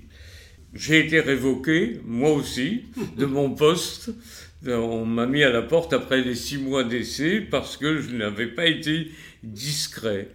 J'ai 0.74 0.98
été 1.06 1.20
révoqué, 1.20 2.00
moi 2.04 2.32
aussi, 2.32 2.84
de 3.16 3.24
mon 3.24 3.50
poste. 3.50 4.10
On 4.68 5.04
m'a 5.04 5.26
mis 5.26 5.42
à 5.42 5.50
la 5.50 5.62
porte 5.62 5.92
après 5.92 6.22
les 6.22 6.34
six 6.34 6.58
mois 6.58 6.84
d'essai 6.84 7.40
parce 7.40 7.76
que 7.76 8.00
je 8.00 8.14
n'avais 8.14 8.46
pas 8.46 8.66
été 8.66 9.10
discret. 9.42 10.28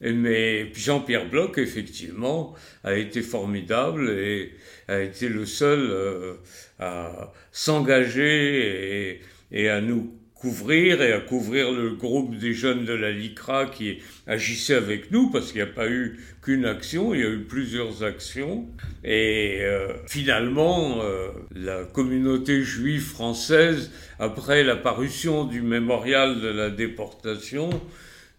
Mais 0.00 0.72
Jean-Pierre 0.74 1.28
Bloch, 1.28 1.58
effectivement, 1.58 2.54
a 2.84 2.94
été 2.94 3.22
formidable 3.22 4.10
et 4.10 4.52
a 4.86 5.00
été 5.00 5.28
le 5.28 5.44
seul 5.44 5.80
euh, 5.80 6.34
à 6.78 7.32
s'engager 7.50 9.10
et, 9.10 9.20
et, 9.50 9.68
à 9.68 9.80
nous 9.80 10.14
couvrir 10.40 11.02
et 11.02 11.12
à 11.12 11.20
couvrir 11.20 11.72
le 11.72 11.90
groupe 11.90 12.36
des 12.36 12.54
jeunes 12.54 12.84
de 12.84 12.92
la 12.92 13.10
LICRA 13.10 13.66
qui 13.66 13.98
agissait 14.26 14.74
avec 14.74 15.10
nous 15.10 15.30
parce 15.30 15.48
qu'il 15.52 15.62
n'y 15.62 15.68
a 15.68 15.72
pas 15.72 15.88
eu 15.88 16.20
qu'une 16.42 16.64
action, 16.64 17.12
il 17.12 17.20
y 17.20 17.24
a 17.24 17.28
eu 17.28 17.40
plusieurs 17.40 18.04
actions. 18.04 18.66
Et 19.02 19.58
euh, 19.62 19.92
finalement, 20.06 21.02
euh, 21.02 21.28
la 21.54 21.84
communauté 21.84 22.62
juive 22.62 23.04
française, 23.04 23.90
après 24.20 24.62
la 24.62 24.76
parution 24.76 25.44
du 25.44 25.60
mémorial 25.60 26.40
de 26.40 26.48
la 26.48 26.70
déportation, 26.70 27.70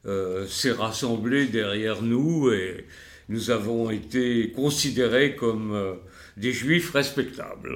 euh, 0.06 0.48
s'est 0.48 0.72
rassemblée 0.72 1.48
derrière 1.48 2.02
nous 2.02 2.50
et 2.54 2.86
nous 3.28 3.52
avons 3.52 3.90
été 3.90 4.52
considérés 4.52 5.36
comme 5.36 6.00
des 6.40 6.54
juifs 6.54 6.92
respectables. 6.92 7.70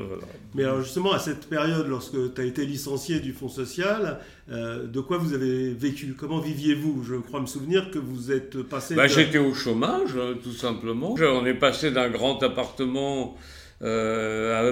Mais 0.55 0.63
alors 0.63 0.81
justement, 0.81 1.11
à 1.11 1.19
cette 1.19 1.47
période, 1.49 1.87
lorsque 1.87 2.33
tu 2.33 2.41
as 2.41 2.45
été 2.45 2.65
licencié 2.65 3.19
du 3.19 3.33
Fonds 3.33 3.49
social, 3.49 4.19
euh, 4.49 4.87
de 4.87 4.99
quoi 5.01 5.17
vous 5.17 5.33
avez 5.33 5.73
vécu? 5.73 6.15
Comment 6.17 6.39
viviez-vous? 6.39 7.03
Je 7.03 7.15
crois 7.15 7.41
me 7.41 7.45
souvenir 7.45 7.91
que 7.91 7.99
vous 7.99 8.31
êtes 8.31 8.61
passé... 8.63 8.95
Bah, 8.95 9.07
J'étais 9.07 9.37
au 9.37 9.53
chômage, 9.53 10.15
hein, 10.17 10.35
tout 10.41 10.53
simplement. 10.53 11.15
On 11.19 11.45
est 11.45 11.53
passé 11.53 11.91
d'un 11.91 12.09
grand 12.09 12.41
appartement 12.41 13.35
euh, 13.81 14.71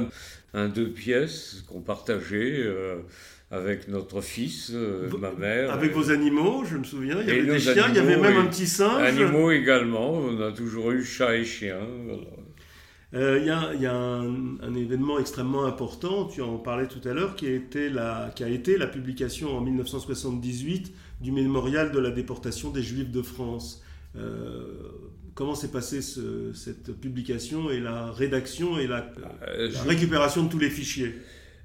à 0.53 0.57
un 0.57 0.69
deux 0.69 0.89
pièces 0.89 1.63
qu'on 1.67 1.81
partageait. 1.81 2.63
Euh, 2.63 2.95
avec 3.53 3.89
notre 3.89 4.21
fils, 4.21 4.71
ma 5.19 5.31
mère. 5.31 5.73
Avec 5.73 5.91
vos 5.91 6.09
animaux, 6.09 6.63
je 6.63 6.77
me 6.77 6.85
souviens. 6.85 7.17
Il 7.19 7.27
y 7.27 7.31
avait 7.31 7.43
des 7.43 7.59
chiens, 7.59 7.87
il 7.89 7.95
y 7.97 7.99
avait 7.99 8.15
même 8.15 8.37
un 8.37 8.45
petit 8.45 8.65
singe. 8.65 9.03
Animaux 9.03 9.51
également. 9.51 10.13
On 10.13 10.39
a 10.39 10.53
toujours 10.53 10.91
eu 10.91 11.03
chat 11.03 11.35
et 11.35 11.43
chien. 11.43 11.79
Voilà. 12.05 12.23
Euh, 13.13 13.39
il 13.39 13.81
y 13.81 13.85
a, 13.85 13.91
un, 13.91 14.73
événement 14.73 15.19
extrêmement 15.19 15.65
important, 15.65 16.25
tu 16.25 16.41
en 16.41 16.57
parlais 16.57 16.87
tout 16.87 17.05
à 17.07 17.13
l'heure, 17.13 17.35
qui, 17.35 17.47
qui, 17.69 18.43
a 18.43 18.49
été 18.49 18.77
la 18.77 18.87
publication 18.87 19.57
en 19.57 19.61
1978 19.61 20.93
du 21.19 21.31
mémorial 21.31 21.91
de 21.91 21.99
la 21.99 22.11
déportation 22.11 22.69
des 22.71 22.81
Juifs 22.81 23.11
de 23.11 23.21
France. 23.21 23.83
Euh, 24.15 24.63
comment 25.35 25.55
s'est 25.55 25.71
passée 25.71 26.01
cette 26.01 26.93
publication 26.99 27.69
et 27.69 27.79
la 27.79 28.11
rédaction 28.11 28.79
et 28.79 28.87
la, 28.87 29.11
euh, 29.47 29.69
récupération 29.85 30.43
de 30.43 30.49
tous 30.49 30.59
les 30.59 30.69
fichiers? 30.69 31.15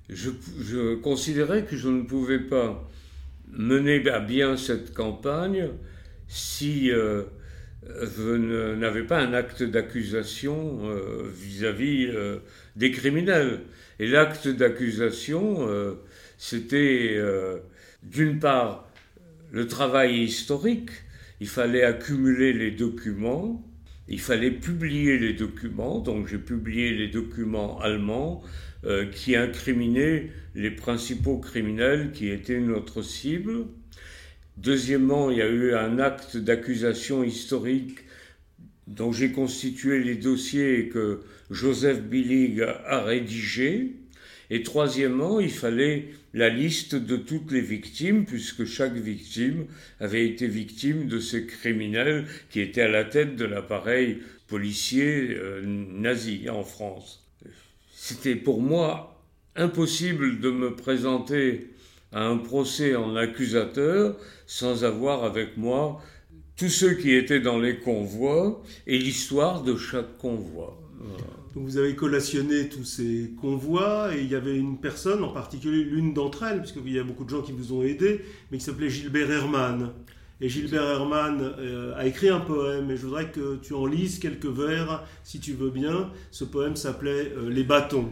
Je, 0.09 0.31
je, 0.61 0.95
considérais 0.97 1.65
que 1.65 1.76
je 1.76 1.88
ne 1.88 2.03
pouvais 2.03 2.38
pas 2.38 2.88
mener 3.53 4.09
à 4.09 4.21
bien 4.21 4.57
cette 4.57 4.95
campagne 4.95 5.69
si 6.29 6.91
euh, 6.91 7.25
n'avait 8.76 9.05
pas 9.05 9.19
un 9.19 9.33
acte 9.33 9.62
d'accusation 9.62 10.81
euh, 10.85 11.31
vis-à-vis 11.35 12.07
euh, 12.07 12.38
des 12.76 12.90
criminels. 12.90 13.61
Et 13.99 14.07
l'acte 14.07 14.49
d'accusation, 14.49 15.66
c'était 16.37 17.19
d'une 18.02 18.38
part 18.38 18.87
le 19.50 19.66
travail 19.66 20.23
historique, 20.23 20.90
il 21.40 21.49
fallait 21.49 21.83
accumuler 21.83 22.52
les 22.52 22.73
documents, 22.73 23.64
il 24.07 24.21
fallait 24.21 24.50
publier 24.50 25.16
les 25.16 25.33
documents, 25.33 26.00
donc 26.00 26.28
j'ai 26.28 26.37
publié 26.37 26.90
les 26.90 27.09
documents 27.09 27.81
allemands 27.81 28.43
qui 29.12 29.35
incriminaient 29.35 30.31
les 30.55 30.71
principaux 30.71 31.38
criminels 31.38 32.12
qui 32.12 32.28
étaient 32.28 32.61
notre 32.61 33.00
cible. 33.00 33.64
Deuxièmement, 34.57 35.31
il 35.31 35.39
y 35.39 35.43
a 35.43 35.49
eu 35.49 35.75
un 35.75 35.99
acte 35.99 36.37
d'accusation 36.37 37.23
historique 37.23 37.99
dont 38.87 39.13
j'ai 39.13 39.33
constitué 39.33 40.03
les 40.03 40.15
dossiers 40.15 40.89
que 40.89 41.21
Joseph 41.51 42.03
Billig 42.03 42.63
a 42.63 43.03
rédigé. 43.03 43.97
Et 44.49 44.63
troisièmement, 44.63 45.41
il 45.41 45.51
fallait 45.51 46.09
la 46.33 46.49
liste 46.49 46.95
de 46.95 47.17
toutes 47.17 47.51
les 47.51 47.61
victimes, 47.61 48.25
puisque 48.25 48.65
chaque 48.65 48.95
victime 48.95 49.67
avait 49.99 50.27
été 50.27 50.47
victime 50.47 51.09
de 51.09 51.19
ces 51.19 51.47
criminels 51.47 52.27
qui 52.51 52.61
étaient 52.61 52.83
à 52.83 52.89
la 52.89 53.05
tête 53.05 53.37
de 53.37 53.45
l'appareil 53.45 54.19
policier 54.47 55.37
euh, 55.37 55.63
nazi 55.65 56.49
en 56.49 56.63
France. 56.63 57.27
C'était 57.93 58.37
pour 58.37 58.63
moi 58.63 59.25
impossible 59.57 60.41
de 60.41 60.51
me 60.51 60.77
présenter 60.77 61.71
à 62.13 62.25
un 62.25 62.39
procès 62.39 62.95
en 62.95 63.17
accusateur 63.17 64.17
sans 64.47 64.85
avoir 64.85 65.25
avec 65.25 65.57
moi 65.57 66.01
tous 66.57 66.69
ceux 66.69 66.95
qui 66.95 67.13
étaient 67.13 67.41
dans 67.41 67.59
les 67.59 67.79
convois 67.79 68.63
et 68.87 68.99
l'histoire 68.99 69.63
de 69.63 69.77
chaque 69.77 70.17
convoi. 70.17 70.81
vous 71.55 71.77
avez 71.77 71.95
collationné 71.95 72.69
tous 72.69 72.85
ces 72.85 73.33
convois 73.41 74.15
et 74.15 74.23
il 74.23 74.31
y 74.31 74.35
avait 74.35 74.57
une 74.57 74.79
personne, 74.79 75.23
en 75.23 75.33
particulier 75.33 75.85
l'une 75.85 76.15
d'entre 76.15 76.45
elles, 76.45 76.59
parce 76.59 76.73
qu'il 76.73 76.91
y 76.91 76.99
a 76.99 77.05
beaucoup 77.05 77.25
de 77.25 77.31
gens 77.31 77.43
qui 77.43 77.53
vous 77.53 77.75
ont 77.75 77.83
aidé, 77.83 78.23
mais 78.51 78.59
qui 78.59 78.65
s'appelait 78.65 78.89
Gilbert 78.89 79.31
Hermann. 79.31 79.93
Et 80.41 80.51
Gilbert 80.51 80.85
Hermann 80.85 81.41
euh, 81.59 81.95
a 81.97 82.07
écrit 82.07 82.29
un 82.29 82.41
poème, 82.41 82.91
et 82.91 82.97
je 82.97 83.07
voudrais 83.07 83.31
que 83.31 83.57
tu 83.57 83.73
en 83.73 83.87
lises 83.87 84.19
quelques 84.19 84.47
vers, 84.47 85.03
si 85.25 85.41
tu 85.41 85.55
veux 85.55 85.71
bien. 85.71 86.11
Ce 86.31 86.45
poème 86.45 86.77
s'appelait 86.77 87.33
euh, 87.37 87.49
Les 87.49 87.65
bâtons. 87.65 88.11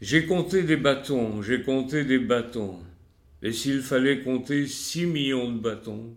J'ai 0.00 0.26
compté 0.26 0.62
des 0.62 0.76
bâtons, 0.76 1.42
j'ai 1.42 1.62
compté 1.62 2.04
des 2.04 2.18
bâtons. 2.18 2.80
Et 3.42 3.52
s'il 3.52 3.80
fallait 3.80 4.20
compter 4.20 4.66
six 4.66 5.06
millions 5.06 5.50
de 5.50 5.58
bâtons, 5.58 6.16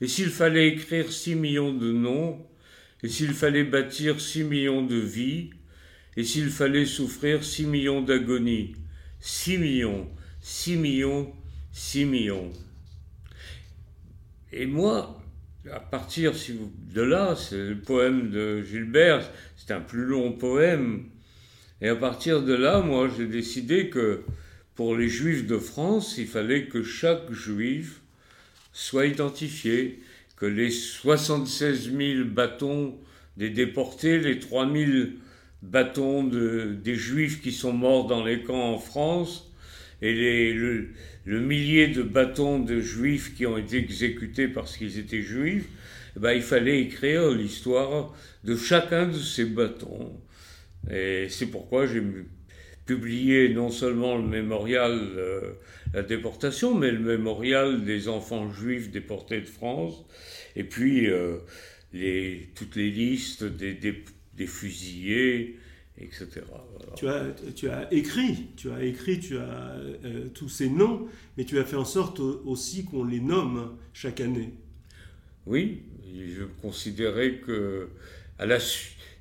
et 0.00 0.08
s'il 0.08 0.30
fallait 0.30 0.68
écrire 0.68 1.12
six 1.12 1.34
millions 1.34 1.72
de 1.72 1.92
noms, 1.92 2.46
et 3.02 3.08
s'il 3.08 3.32
fallait 3.32 3.64
bâtir 3.64 4.20
six 4.20 4.44
millions 4.44 4.84
de 4.84 4.96
vies, 4.96 5.50
et 6.16 6.24
s'il 6.24 6.50
fallait 6.50 6.86
souffrir 6.86 7.44
six 7.44 7.66
millions 7.66 8.02
d'agonies, 8.02 8.74
six 9.20 9.58
millions, 9.58 10.08
six 10.40 10.76
millions, 10.76 11.32
6 11.74 12.04
millions. 12.04 12.52
Et 14.52 14.64
moi, 14.64 15.20
à 15.70 15.80
partir 15.80 16.32
de 16.94 17.02
là, 17.02 17.34
c'est 17.34 17.70
le 17.70 17.80
poème 17.80 18.30
de 18.30 18.62
Gilbert, 18.62 19.28
c'est 19.56 19.72
un 19.72 19.80
plus 19.80 20.04
long 20.04 20.32
poème. 20.32 21.10
Et 21.84 21.88
à 21.88 21.96
partir 21.96 22.40
de 22.40 22.54
là, 22.54 22.80
moi, 22.80 23.10
j'ai 23.14 23.26
décidé 23.26 23.90
que 23.90 24.22
pour 24.74 24.96
les 24.96 25.10
juifs 25.10 25.46
de 25.46 25.58
France, 25.58 26.14
il 26.16 26.26
fallait 26.26 26.64
que 26.64 26.82
chaque 26.82 27.30
juif 27.30 28.00
soit 28.72 29.04
identifié, 29.04 30.00
que 30.38 30.46
les 30.46 30.70
76 30.70 31.92
000 31.94 32.24
bâtons 32.24 32.96
des 33.36 33.50
déportés, 33.50 34.18
les 34.18 34.38
3 34.38 34.72
000 34.72 35.08
bâtons 35.60 36.24
des 36.24 36.94
juifs 36.94 37.42
qui 37.42 37.52
sont 37.52 37.74
morts 37.74 38.06
dans 38.06 38.24
les 38.24 38.42
camps 38.42 38.72
en 38.72 38.78
France, 38.78 39.52
et 40.00 40.14
les, 40.14 40.54
le, 40.54 40.88
millier 41.26 41.88
de 41.88 42.02
bâtons 42.02 42.60
de 42.60 42.80
juifs 42.80 43.34
qui 43.34 43.44
ont 43.44 43.58
été 43.58 43.76
exécutés 43.76 44.48
parce 44.48 44.78
qu'ils 44.78 44.98
étaient 44.98 45.20
juifs, 45.20 45.66
eh 46.16 46.20
ben, 46.20 46.32
il 46.32 46.42
fallait 46.42 46.80
écrire 46.80 47.28
l'histoire 47.28 48.14
de 48.42 48.56
chacun 48.56 49.06
de 49.06 49.18
ces 49.18 49.44
bâtons. 49.44 50.18
Et 50.90 51.28
c'est 51.28 51.46
pourquoi 51.46 51.86
j'ai 51.86 52.02
publié 52.86 53.48
non 53.48 53.70
seulement 53.70 54.16
le 54.16 54.24
mémorial 54.24 54.92
euh, 55.16 55.52
la 55.94 56.02
déportation, 56.02 56.74
mais 56.74 56.90
le 56.90 56.98
mémorial 56.98 57.84
des 57.84 58.08
enfants 58.08 58.50
juifs 58.52 58.90
déportés 58.90 59.40
de 59.40 59.46
France, 59.46 60.04
et 60.56 60.64
puis 60.64 61.06
euh, 61.08 61.38
les, 61.92 62.50
toutes 62.54 62.76
les 62.76 62.90
listes 62.90 63.44
des, 63.44 63.74
des, 63.74 64.46
fusillés, 64.46 65.56
etc. 65.98 66.42
Tu, 66.96 67.06
as, 67.06 67.26
tu 67.54 67.68
as 67.68 67.92
écrit, 67.92 68.48
tu 68.56 68.70
as 68.72 68.82
écrit, 68.82 69.20
tu 69.20 69.38
as 69.38 69.76
euh, 70.04 70.28
tous 70.34 70.48
ces 70.48 70.68
noms, 70.68 71.06
mais 71.38 71.44
tu 71.44 71.58
as 71.60 71.64
fait 71.64 71.76
en 71.76 71.84
sorte 71.84 72.18
aussi 72.18 72.84
qu'on 72.84 73.04
les 73.04 73.20
nomme 73.20 73.76
chaque 73.92 74.20
année. 74.20 74.52
Oui, 75.46 75.82
je 76.36 76.42
considérais 76.60 77.36
que, 77.36 77.88
à 78.40 78.46
la, 78.46 78.58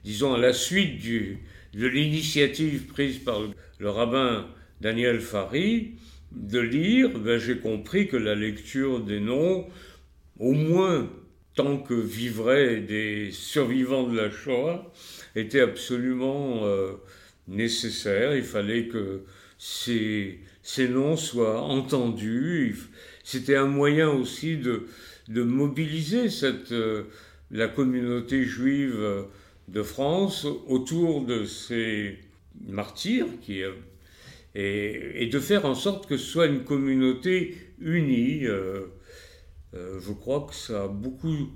disons, 0.03 0.33
à 0.33 0.39
la 0.39 0.53
suite 0.53 0.97
du, 0.97 1.37
de 1.73 1.87
l'initiative 1.87 2.87
prise 2.87 3.17
par 3.17 3.39
le, 3.79 3.89
rabbin 3.89 4.47
Daniel 4.81 5.19
Fari 5.19 5.93
de 6.31 6.59
lire, 6.59 7.17
ben, 7.19 7.39
j'ai 7.39 7.57
compris 7.57 8.07
que 8.07 8.17
la 8.17 8.35
lecture 8.35 9.01
des 9.01 9.19
noms, 9.19 9.67
au 10.39 10.53
moins 10.53 11.09
tant 11.55 11.77
que 11.77 11.93
vivraient 11.93 12.79
des 12.79 13.29
survivants 13.31 14.07
de 14.07 14.17
la 14.17 14.31
Shoah, 14.31 14.91
était 15.35 15.61
absolument 15.61 16.65
euh, 16.65 16.93
nécessaire. 17.47 18.35
Il 18.35 18.43
fallait 18.43 18.87
que 18.87 19.23
ces, 19.59 20.39
ces 20.63 20.87
noms 20.87 21.15
soient 21.15 21.61
entendus. 21.61 22.77
C'était 23.23 23.55
un 23.55 23.67
moyen 23.67 24.09
aussi 24.09 24.57
de, 24.57 24.87
de 25.27 25.43
mobiliser 25.43 26.29
cette, 26.29 26.71
euh, 26.71 27.03
la 27.51 27.67
communauté 27.67 28.43
juive 28.43 29.25
de 29.67 29.83
France 29.83 30.45
autour 30.67 31.25
de 31.25 31.45
ces 31.45 32.19
martyrs 32.67 33.27
qui, 33.41 33.63
et, 34.55 35.27
de 35.31 35.39
faire 35.39 35.65
en 35.65 35.75
sorte 35.75 36.07
que 36.07 36.17
ce 36.17 36.25
soit 36.25 36.47
une 36.47 36.63
communauté 36.63 37.57
unie. 37.79 38.45
Euh, 38.45 38.85
euh, 39.73 39.99
je 39.99 40.11
crois 40.11 40.45
que 40.47 40.55
ça 40.55 40.83
a 40.83 40.87
beaucoup 40.87 41.49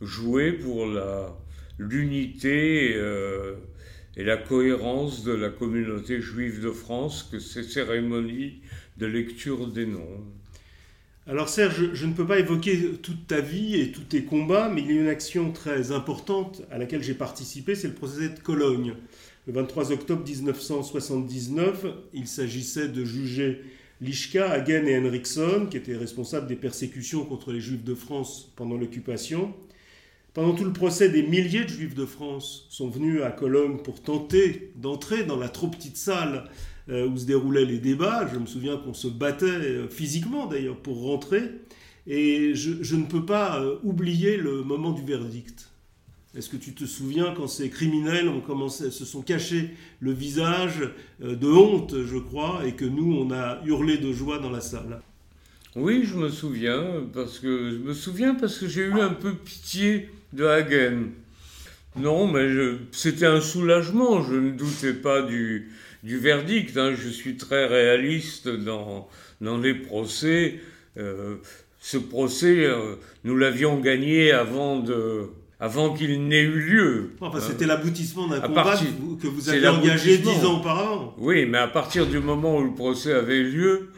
joué 0.00 0.52
pour 0.52 0.86
l'unité 1.78 2.92
euh, 2.94 3.54
et 4.16 4.24
la 4.24 4.36
cohérence 4.36 5.24
de 5.24 5.32
la 5.32 5.48
communauté 5.48 6.20
juive 6.20 6.62
de 6.62 6.70
France 6.70 7.22
que 7.22 7.38
ces 7.38 7.62
cérémonies 7.62 8.60
de 8.98 9.06
lecture 9.06 9.66
des 9.68 9.86
noms. 9.86 10.24
Alors 11.28 11.48
Serge, 11.48 11.92
je 11.92 12.06
ne 12.06 12.12
peux 12.12 12.24
pas 12.24 12.38
évoquer 12.38 12.92
toute 13.02 13.26
ta 13.26 13.40
vie 13.40 13.80
et 13.80 13.90
tous 13.90 14.02
tes 14.02 14.22
combats, 14.22 14.68
mais 14.68 14.82
il 14.82 14.86
y 14.86 14.96
a 14.96 15.00
une 15.00 15.08
action 15.08 15.50
très 15.50 15.90
importante 15.90 16.62
à 16.70 16.78
laquelle 16.78 17.02
j'ai 17.02 17.14
participé, 17.14 17.74
c'est 17.74 17.88
le 17.88 17.94
procès 17.94 18.28
de 18.28 18.38
Cologne. 18.38 18.94
Le 19.48 19.52
23 19.52 19.90
octobre 19.90 20.22
1979, 20.24 21.86
il 22.14 22.28
s'agissait 22.28 22.86
de 22.86 23.04
juger 23.04 23.60
Lischka, 24.00 24.52
Hagen 24.52 24.86
et 24.86 24.96
Henriksson, 24.96 25.66
qui 25.68 25.78
étaient 25.78 25.96
responsables 25.96 26.46
des 26.46 26.54
persécutions 26.54 27.24
contre 27.24 27.50
les 27.50 27.60
Juifs 27.60 27.82
de 27.82 27.96
France 27.96 28.52
pendant 28.54 28.76
l'occupation. 28.76 29.52
Pendant 30.32 30.54
tout 30.54 30.64
le 30.64 30.72
procès, 30.72 31.08
des 31.08 31.24
milliers 31.24 31.64
de 31.64 31.70
Juifs 31.70 31.96
de 31.96 32.06
France 32.06 32.68
sont 32.70 32.88
venus 32.88 33.22
à 33.22 33.32
Cologne 33.32 33.78
pour 33.78 34.00
tenter 34.00 34.70
d'entrer 34.76 35.24
dans 35.24 35.38
la 35.38 35.48
trop 35.48 35.66
petite 35.66 35.96
salle 35.96 36.44
où 36.88 37.16
se 37.16 37.24
déroulaient 37.24 37.64
les 37.64 37.78
débats. 37.78 38.28
Je 38.32 38.38
me 38.38 38.46
souviens 38.46 38.76
qu'on 38.76 38.94
se 38.94 39.08
battait 39.08 39.46
euh, 39.46 39.88
physiquement 39.88 40.46
d'ailleurs 40.46 40.76
pour 40.76 41.02
rentrer. 41.02 41.42
Et 42.06 42.54
je, 42.54 42.94
ne 42.94 43.04
peux 43.04 43.24
pas 43.24 43.60
euh, 43.60 43.76
oublier 43.82 44.36
le 44.36 44.62
moment 44.62 44.92
du 44.92 45.02
verdict. 45.02 45.68
Est-ce 46.36 46.48
que 46.48 46.56
tu 46.56 46.74
te 46.74 46.84
souviens 46.84 47.34
quand 47.36 47.48
ces 47.48 47.70
criminels 47.70 48.28
ont 48.28 48.40
commencé, 48.40 48.90
se 48.90 49.04
sont 49.04 49.22
cachés 49.22 49.70
le 50.00 50.12
visage 50.12 50.90
de 51.18 51.48
honte, 51.48 52.04
je 52.04 52.18
crois, 52.18 52.60
et 52.66 52.74
que 52.74 52.84
nous, 52.84 53.10
on 53.10 53.30
a 53.32 53.62
hurlé 53.64 53.96
de 53.96 54.12
joie 54.12 54.38
dans 54.38 54.50
la 54.50 54.60
salle? 54.60 55.00
Oui, 55.76 56.04
je 56.04 56.14
me 56.14 56.28
souviens, 56.28 57.06
parce 57.14 57.38
que 57.38 57.70
je 57.70 57.76
me 57.76 57.94
souviens 57.94 58.34
parce 58.34 58.58
que 58.58 58.68
j'ai 58.68 58.82
eu 58.82 59.00
un 59.00 59.14
peu 59.14 59.32
pitié 59.32 60.10
de 60.34 60.44
Hagen. 60.44 61.08
Non, 61.96 62.30
mais 62.30 62.48
c'était 62.92 63.26
un 63.26 63.40
soulagement. 63.40 64.22
Je 64.22 64.34
ne 64.34 64.50
doutais 64.50 64.92
pas 64.92 65.22
du, 65.22 65.70
du 66.06 66.18
verdict. 66.18 66.76
Hein. 66.76 66.94
Je 66.96 67.08
suis 67.08 67.36
très 67.36 67.66
réaliste 67.66 68.48
dans, 68.48 69.08
dans 69.40 69.58
les 69.58 69.74
procès. 69.74 70.60
Euh, 70.96 71.36
ce 71.80 71.98
procès, 71.98 72.64
euh, 72.64 72.94
nous 73.24 73.36
l'avions 73.36 73.78
gagné 73.80 74.32
avant 74.32 74.78
de 74.78 75.28
avant 75.58 75.94
qu'il 75.94 76.28
n'ait 76.28 76.42
eu 76.42 76.60
lieu. 76.60 77.10
Enfin, 77.18 77.40
c'était 77.40 77.64
l'aboutissement 77.64 78.28
d'un 78.28 78.40
combat 78.40 78.78
que 79.22 79.26
vous 79.26 79.48
aviez 79.48 79.68
engagé 79.68 80.18
dix 80.18 80.44
ans 80.44 80.58
auparavant. 80.60 81.14
Oui, 81.18 81.46
mais 81.46 81.56
à 81.56 81.66
partir 81.66 82.06
du 82.06 82.18
moment 82.18 82.58
où 82.58 82.64
le 82.64 82.74
procès 82.74 83.14
avait 83.14 83.42
lieu, 83.42 83.88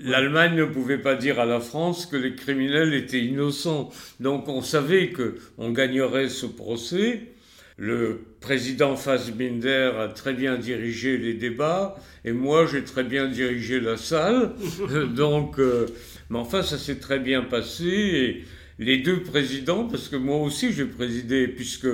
l'Allemagne 0.00 0.56
ne 0.56 0.64
pouvait 0.64 0.98
pas 0.98 1.14
dire 1.14 1.38
à 1.38 1.44
la 1.44 1.60
France 1.60 2.06
que 2.06 2.16
les 2.16 2.34
criminels 2.34 2.92
étaient 2.92 3.24
innocents. 3.24 3.90
Donc 4.18 4.48
on 4.48 4.62
savait 4.62 5.10
que 5.10 5.36
on 5.58 5.70
gagnerait 5.70 6.28
ce 6.28 6.46
procès. 6.46 7.35
Le 7.78 8.20
président 8.40 8.96
Fassbinder 8.96 9.92
a 9.98 10.08
très 10.08 10.32
bien 10.32 10.56
dirigé 10.56 11.18
les 11.18 11.34
débats 11.34 11.96
et 12.24 12.32
moi 12.32 12.66
j'ai 12.66 12.84
très 12.84 13.04
bien 13.04 13.28
dirigé 13.28 13.80
la 13.80 13.96
salle. 13.96 14.54
Donc, 15.14 15.58
euh, 15.58 15.86
mais 16.30 16.38
enfin 16.38 16.62
ça 16.62 16.78
s'est 16.78 16.98
très 16.98 17.18
bien 17.18 17.42
passé 17.42 17.84
et 17.86 18.44
les 18.78 18.98
deux 18.98 19.22
présidents, 19.22 19.84
parce 19.84 20.08
que 20.08 20.16
moi 20.16 20.38
aussi 20.38 20.72
j'ai 20.72 20.84
présidé, 20.84 21.48
puisque 21.48 21.88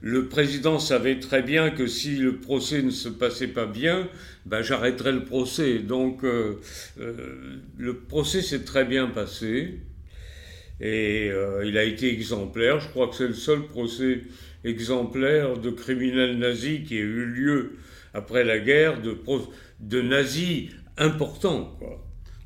le 0.00 0.28
président 0.28 0.78
savait 0.78 1.18
très 1.18 1.42
bien 1.42 1.70
que 1.70 1.86
si 1.86 2.16
le 2.16 2.36
procès 2.36 2.82
ne 2.82 2.90
se 2.90 3.08
passait 3.08 3.48
pas 3.48 3.66
bien, 3.66 4.08
ben 4.46 4.62
j'arrêterais 4.62 5.12
le 5.12 5.24
procès. 5.24 5.78
Donc 5.78 6.24
euh, 6.24 6.60
euh, 7.00 7.60
le 7.76 7.96
procès 7.96 8.42
s'est 8.42 8.64
très 8.64 8.84
bien 8.84 9.08
passé 9.08 9.80
et 10.80 11.30
il 11.64 11.78
a 11.78 11.84
été 11.84 12.12
exemplaire. 12.12 12.80
Je 12.80 12.88
crois 12.88 13.08
que 13.08 13.14
c'est 13.14 13.28
le 13.28 13.34
seul 13.34 13.66
procès 13.66 14.22
exemplaire 14.64 15.58
de 15.58 15.70
criminels 15.70 16.38
nazis 16.38 16.86
qui 16.86 16.94
a 16.94 17.00
eu 17.00 17.24
lieu 17.24 17.72
après 18.14 18.44
la 18.44 18.58
guerre, 18.58 19.00
de, 19.00 19.16
de 19.80 20.00
nazis 20.00 20.70
importants. 20.98 21.78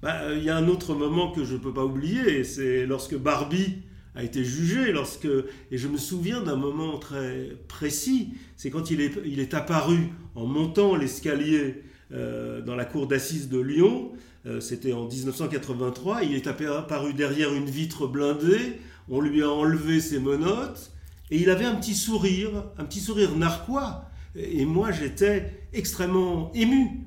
Bah, 0.02 0.32
il 0.34 0.44
y 0.44 0.50
a 0.50 0.56
un 0.56 0.68
autre 0.68 0.94
moment 0.94 1.32
que 1.32 1.44
je 1.44 1.54
ne 1.54 1.58
peux 1.58 1.72
pas 1.72 1.84
oublier, 1.84 2.44
c'est 2.44 2.86
lorsque 2.86 3.16
Barbie 3.16 3.78
a 4.14 4.22
été 4.22 4.44
jugé, 4.44 4.92
lorsque, 4.92 5.26
et 5.70 5.76
je 5.76 5.88
me 5.88 5.98
souviens 5.98 6.42
d'un 6.42 6.56
moment 6.56 6.98
très 6.98 7.50
précis, 7.68 8.30
c'est 8.56 8.70
quand 8.70 8.90
il 8.90 9.00
est, 9.00 9.12
il 9.24 9.40
est 9.40 9.52
apparu 9.52 9.98
en 10.34 10.46
montant 10.46 10.96
l'escalier 10.96 11.82
euh, 12.12 12.62
dans 12.62 12.76
la 12.76 12.84
cour 12.84 13.06
d'assises 13.06 13.48
de 13.48 13.58
Lyon, 13.58 14.12
euh, 14.12 14.16
c'était 14.60 14.92
en 14.92 15.06
1983, 15.06 16.22
il 16.22 16.34
est 16.34 16.46
apparu 16.46 17.14
derrière 17.14 17.52
une 17.52 17.66
vitre 17.66 18.06
blindée, 18.06 18.80
on 19.08 19.20
lui 19.20 19.42
a 19.42 19.50
enlevé 19.50 20.00
ses 20.00 20.18
menottes, 20.18 20.92
et 21.30 21.38
il 21.38 21.50
avait 21.50 21.64
un 21.64 21.74
petit 21.74 21.94
sourire, 21.94 22.50
un 22.78 22.84
petit 22.84 23.00
sourire 23.00 23.36
narquois. 23.36 24.04
Et 24.36 24.64
moi, 24.64 24.92
j'étais 24.92 25.68
extrêmement 25.72 26.52
ému. 26.54 27.06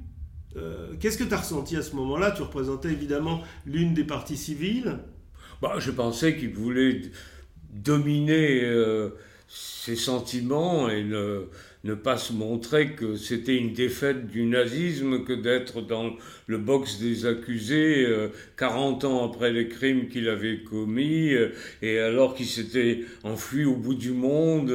Euh, 0.57 0.95
qu'est-ce 0.99 1.17
que 1.17 1.23
tu 1.23 1.33
as 1.33 1.37
ressenti 1.37 1.75
à 1.77 1.81
ce 1.81 1.95
moment-là? 1.95 2.31
Tu 2.31 2.41
représentais 2.41 2.89
évidemment 2.89 3.41
l'une 3.65 3.93
des 3.93 4.03
parties 4.03 4.37
civiles? 4.37 4.99
Bah, 5.61 5.75
je 5.77 5.91
pensais 5.91 6.35
qu'il 6.37 6.53
voulait 6.53 7.01
dominer 7.71 8.63
euh, 8.63 9.11
ses 9.49 9.95
sentiments 9.95 10.89
et 10.89 11.03
ne, 11.03 11.47
ne 11.83 11.93
pas 11.95 12.17
se 12.17 12.33
montrer 12.33 12.91
que 12.91 13.15
c'était 13.15 13.55
une 13.55 13.73
défaite 13.73 14.27
du 14.27 14.43
nazisme 14.43 15.23
que 15.23 15.33
d'être 15.33 15.81
dans 15.81 16.15
le 16.47 16.57
box 16.57 16.99
des 16.99 17.25
accusés 17.25 18.07
40 18.57 19.03
euh, 19.03 19.07
ans 19.07 19.27
après 19.27 19.51
les 19.51 19.67
crimes 19.67 20.07
qu'il 20.07 20.29
avait 20.29 20.59
commis 20.59 21.33
euh, 21.33 21.49
et 21.81 21.99
alors 21.99 22.35
qu'il 22.35 22.47
s'était 22.47 23.05
enfui 23.23 23.65
au 23.65 23.75
bout 23.75 23.95
du 23.95 24.11
monde. 24.11 24.69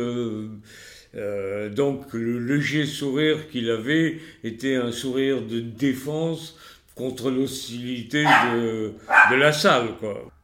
Euh, 1.17 1.69
donc 1.69 2.13
le 2.13 2.41
léger 2.41 2.87
sourire 2.87 3.49
qu'il 3.49 3.71
avait 3.71 4.19
était 4.43 4.75
un 4.75 4.91
sourire 4.91 5.43
de 5.43 5.61
défense 5.61 6.59
contre 6.97 7.31
l'hostilité 7.31 8.25
de, 8.25 8.93
de, 9.31 9.37
la 9.37 9.53
salle. 9.53 9.91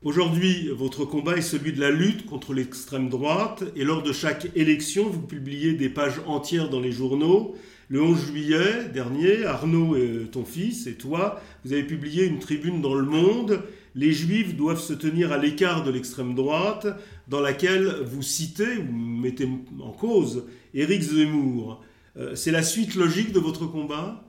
Aujourd'hui, 0.02 0.70
votre 0.70 1.04
combat 1.04 1.36
est 1.36 1.42
celui 1.42 1.74
de 1.74 1.80
la 1.80 1.90
lutte 1.90 2.24
contre 2.24 2.54
l'extrême 2.54 3.10
droite 3.10 3.64
et 3.76 3.84
lors 3.84 4.02
de 4.02 4.14
chaque 4.14 4.48
élection, 4.56 5.10
vous 5.10 5.20
publiez 5.20 5.74
des 5.74 5.90
pages 5.90 6.22
entières 6.26 6.70
dans 6.70 6.80
les 6.80 6.90
journaux. 6.90 7.54
Le 7.90 8.00
11 8.02 8.28
juillet 8.28 8.88
dernier, 8.94 9.44
Arnaud, 9.44 9.96
et 9.96 10.26
ton 10.32 10.46
fils 10.46 10.86
et 10.86 10.94
toi, 10.94 11.42
vous 11.66 11.74
avez 11.74 11.82
publié 11.82 12.24
une 12.24 12.38
tribune 12.38 12.80
dans 12.80 12.94
Le 12.94 13.04
Monde. 13.04 13.60
Les 13.94 14.12
Juifs 14.12 14.56
doivent 14.56 14.80
se 14.80 14.94
tenir 14.94 15.32
à 15.32 15.36
l'écart 15.36 15.84
de 15.84 15.90
l'extrême 15.90 16.34
droite, 16.34 16.86
dans 17.28 17.40
laquelle 17.40 17.96
vous 18.02 18.22
citez, 18.22 18.78
ou 18.78 18.90
mettez 18.90 19.46
en 19.82 19.90
cause, 19.90 20.46
Éric 20.72 21.02
Zemmour. 21.02 21.82
Euh, 22.16 22.34
c'est 22.34 22.52
la 22.52 22.62
suite 22.62 22.94
logique 22.94 23.32
de 23.32 23.38
votre 23.38 23.66
combat? 23.66 24.24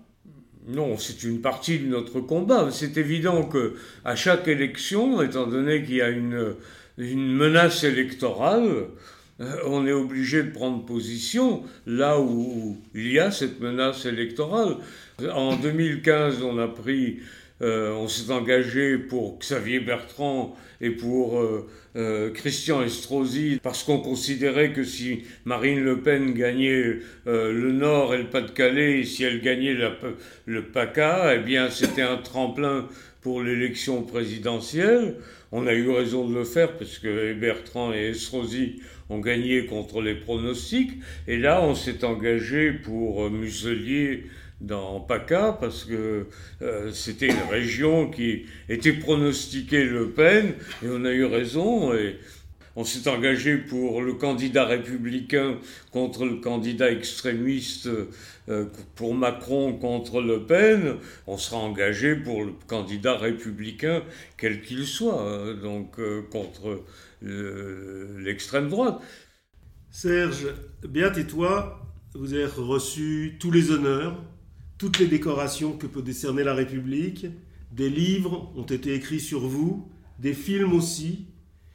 Non, 0.71 0.97
c'est 0.97 1.23
une 1.23 1.41
partie 1.41 1.79
de 1.79 1.87
notre 1.87 2.21
combat. 2.21 2.69
C'est 2.71 2.97
évident 2.97 3.43
que 3.43 3.75
à 4.05 4.15
chaque 4.15 4.47
élection, 4.47 5.21
étant 5.21 5.47
donné 5.47 5.83
qu'il 5.83 5.95
y 5.95 6.01
a 6.01 6.09
une, 6.09 6.55
une 6.97 7.33
menace 7.35 7.83
électorale, 7.83 8.87
euh, 9.41 9.55
on 9.65 9.87
est 9.87 9.91
obligé 9.91 10.43
de 10.43 10.51
prendre 10.51 10.85
position 10.85 11.63
là 11.85 12.19
où 12.19 12.77
il 12.93 13.11
y 13.11 13.19
a 13.19 13.31
cette 13.31 13.59
menace 13.59 14.05
électorale. 14.05 14.77
En 15.33 15.55
2015, 15.55 16.43
on 16.43 16.57
a 16.57 16.67
pris 16.67 17.19
euh, 17.61 17.91
on 17.93 18.07
s'est 18.07 18.31
engagé 18.31 18.97
pour 18.97 19.37
Xavier 19.37 19.79
Bertrand 19.79 20.55
et 20.79 20.89
pour 20.89 21.39
euh, 21.39 21.69
euh, 21.95 22.31
Christian 22.31 22.81
Estrosi 22.81 23.59
parce 23.61 23.83
qu'on 23.83 23.99
considérait 23.99 24.73
que 24.73 24.83
si 24.83 25.25
Marine 25.45 25.83
Le 25.83 25.99
Pen 26.01 26.33
gagnait 26.33 26.97
le 27.25 27.71
Nord 27.71 28.15
et 28.15 28.17
le 28.17 28.29
Pas-de-Calais, 28.29 29.03
si 29.03 29.23
elle 29.23 29.41
gagnait 29.41 29.77
le 30.45 30.63
PACA, 30.63 31.35
eh 31.35 31.39
bien 31.39 31.69
c'était 31.69 32.01
un 32.01 32.17
tremplin 32.17 32.87
pour 33.21 33.43
l'élection 33.43 34.01
présidentielle. 34.01 35.15
On 35.51 35.67
a 35.67 35.73
eu 35.73 35.89
raison 35.91 36.27
de 36.27 36.33
le 36.33 36.45
faire 36.45 36.77
parce 36.77 36.97
que 36.97 37.33
Bertrand 37.33 37.93
et 37.93 38.09
Estrosi 38.09 38.81
ont 39.09 39.19
gagné 39.19 39.65
contre 39.67 40.01
les 40.01 40.15
pronostics. 40.15 40.93
Et 41.27 41.37
là, 41.37 41.61
on 41.61 41.75
s'est 41.75 42.05
engagé 42.05 42.71
pour 42.71 43.29
Muselier 43.29 44.23
dans 44.61 44.99
PACA 44.99 45.57
parce 45.59 45.83
que 45.83 46.27
euh, 46.61 46.91
c'était 46.93 47.27
une 47.27 47.49
région 47.49 48.09
qui 48.09 48.45
était 48.69 48.93
pronostiquée 48.93 49.83
Le 49.83 50.11
Pen 50.11 50.53
et 50.83 50.87
on 50.87 51.03
a 51.03 51.11
eu 51.11 51.25
raison 51.25 51.93
et 51.93 52.19
on 52.75 52.85
s'est 52.85 53.09
engagé 53.09 53.57
pour 53.57 54.01
le 54.01 54.13
candidat 54.13 54.65
républicain 54.65 55.57
contre 55.91 56.25
le 56.25 56.35
candidat 56.35 56.91
extrémiste 56.91 57.89
euh, 58.49 58.65
pour 58.95 59.13
Macron 59.13 59.73
contre 59.73 60.21
Le 60.21 60.45
Pen, 60.45 60.95
on 61.27 61.37
sera 61.37 61.57
engagé 61.57 62.15
pour 62.15 62.45
le 62.45 62.53
candidat 62.67 63.17
républicain 63.17 64.03
quel 64.37 64.61
qu'il 64.61 64.85
soit, 64.85 65.21
hein, 65.21 65.53
donc 65.55 65.99
euh, 65.99 66.21
contre 66.31 66.83
l'extrême 67.21 68.69
droite. 68.69 68.99
Serge, 69.91 70.47
Béat 70.87 71.17
et 71.17 71.27
toi, 71.27 71.85
vous 72.15 72.33
avez 72.33 72.45
reçu 72.45 73.37
tous 73.39 73.51
les 73.51 73.69
honneurs 73.71 74.17
toutes 74.81 74.97
les 74.97 75.05
décorations 75.05 75.73
que 75.73 75.85
peut 75.85 76.01
décerner 76.01 76.43
la 76.43 76.55
République. 76.55 77.27
Des 77.71 77.87
livres 77.87 78.51
ont 78.55 78.63
été 78.63 78.95
écrits 78.95 79.19
sur 79.19 79.41
vous, 79.41 79.87
des 80.17 80.33
films 80.33 80.73
aussi. 80.73 81.27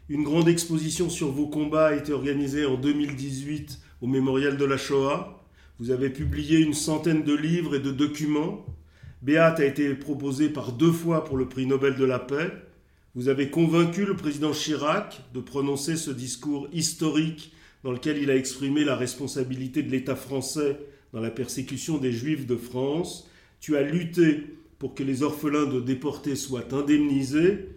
Une 0.08 0.24
grande 0.24 0.48
exposition 0.48 1.08
sur 1.08 1.30
vos 1.30 1.46
combats 1.46 1.86
a 1.86 1.94
été 1.94 2.12
organisée 2.12 2.66
en 2.66 2.74
2018 2.74 3.78
au 4.02 4.08
Mémorial 4.08 4.56
de 4.56 4.64
la 4.64 4.76
Shoah. 4.76 5.40
Vous 5.78 5.92
avez 5.92 6.10
publié 6.10 6.58
une 6.58 6.74
centaine 6.74 7.22
de 7.22 7.32
livres 7.32 7.76
et 7.76 7.78
de 7.78 7.92
documents. 7.92 8.66
Béat 9.22 9.54
a 9.54 9.64
été 9.64 9.94
proposé 9.94 10.48
par 10.48 10.72
deux 10.72 10.90
fois 10.90 11.22
pour 11.22 11.36
le 11.36 11.48
prix 11.48 11.66
Nobel 11.66 11.94
de 11.94 12.04
la 12.04 12.18
paix. 12.18 12.50
Vous 13.14 13.28
avez 13.28 13.50
convaincu 13.50 14.04
le 14.04 14.16
président 14.16 14.50
Chirac 14.50 15.22
de 15.32 15.38
prononcer 15.38 15.94
ce 15.94 16.10
discours 16.10 16.66
historique 16.72 17.52
dans 17.84 17.92
lequel 17.92 18.18
il 18.18 18.32
a 18.32 18.36
exprimé 18.36 18.82
la 18.82 18.96
responsabilité 18.96 19.84
de 19.84 19.92
l'État 19.92 20.16
français 20.16 20.76
dans 21.16 21.22
la 21.22 21.30
persécution 21.30 21.96
des 21.96 22.12
Juifs 22.12 22.46
de 22.46 22.56
France. 22.56 23.26
Tu 23.58 23.78
as 23.78 23.82
lutté 23.82 24.58
pour 24.78 24.94
que 24.94 25.02
les 25.02 25.22
orphelins 25.22 25.64
de 25.64 25.80
déportés 25.80 26.36
soient 26.36 26.74
indemnisés. 26.74 27.70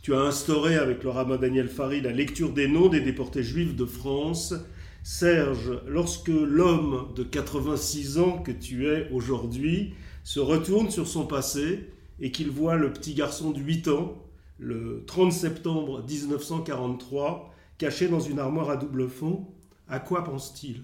Tu 0.00 0.14
as 0.14 0.20
instauré 0.20 0.76
avec 0.76 1.04
le 1.04 1.10
rabbin 1.10 1.36
Daniel 1.36 1.68
Fari 1.68 2.00
la 2.00 2.12
lecture 2.12 2.54
des 2.54 2.68
noms 2.68 2.88
des 2.88 3.02
déportés 3.02 3.42
juifs 3.42 3.76
de 3.76 3.84
France. 3.84 4.54
Serge, 5.02 5.78
lorsque 5.86 6.28
l'homme 6.28 7.08
de 7.14 7.22
86 7.22 8.16
ans 8.16 8.38
que 8.38 8.50
tu 8.50 8.86
es 8.86 9.10
aujourd'hui 9.10 9.92
se 10.24 10.40
retourne 10.40 10.88
sur 10.88 11.06
son 11.06 11.26
passé 11.26 11.90
et 12.18 12.30
qu'il 12.30 12.48
voit 12.48 12.76
le 12.76 12.94
petit 12.94 13.12
garçon 13.12 13.50
de 13.50 13.60
8 13.60 13.88
ans, 13.88 14.24
le 14.58 15.04
30 15.06 15.32
septembre 15.32 16.02
1943, 16.08 17.54
caché 17.76 18.08
dans 18.08 18.20
une 18.20 18.38
armoire 18.38 18.70
à 18.70 18.78
double 18.78 19.10
fond, 19.10 19.46
à 19.86 20.00
quoi 20.00 20.24
pense-t-il? 20.24 20.80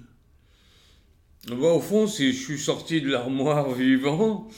Bah, 1.48 1.56
au 1.56 1.80
fond, 1.80 2.06
si 2.06 2.32
je 2.32 2.40
suis 2.40 2.58
sorti 2.58 3.00
de 3.00 3.10
l'armoire 3.10 3.72
vivant, 3.74 4.48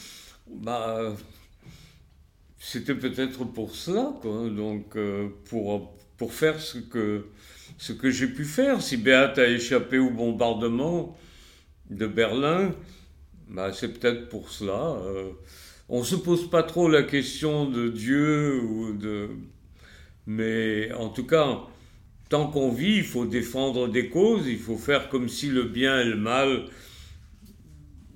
bah, 0.47 1.15
c'était 2.59 2.95
peut-être 2.95 3.43
pour 3.45 3.75
cela, 3.75 4.13
quoi. 4.21 4.49
Donc, 4.49 4.95
euh, 4.95 5.29
pour, 5.49 5.95
pour 6.17 6.33
faire 6.33 6.59
ce 6.59 6.77
que, 6.77 7.25
ce 7.77 7.93
que 7.93 8.11
j'ai 8.11 8.27
pu 8.27 8.45
faire. 8.45 8.81
Si 8.81 8.97
Béat 8.97 9.33
a 9.37 9.47
échappé 9.47 9.97
au 9.97 10.11
bombardement 10.11 11.17
de 11.89 12.07
Berlin, 12.07 12.73
bah, 13.49 13.71
c'est 13.73 13.99
peut-être 13.99 14.29
pour 14.29 14.49
cela. 14.49 14.97
Euh, 15.05 15.31
on 15.89 15.99
ne 15.99 16.05
se 16.05 16.15
pose 16.15 16.49
pas 16.49 16.63
trop 16.63 16.89
la 16.89 17.03
question 17.03 17.69
de 17.69 17.89
Dieu 17.89 18.61
ou 18.61 18.93
de. 18.93 19.29
Mais 20.27 20.91
en 20.93 21.09
tout 21.09 21.25
cas, 21.25 21.61
tant 22.29 22.47
qu'on 22.47 22.71
vit, 22.71 22.97
il 22.97 23.03
faut 23.03 23.25
défendre 23.25 23.87
des 23.87 24.09
causes, 24.09 24.47
il 24.47 24.59
faut 24.59 24.77
faire 24.77 25.09
comme 25.09 25.29
si 25.29 25.47
le 25.47 25.63
bien 25.63 26.01
et 26.01 26.05
le 26.05 26.15
mal 26.15 26.65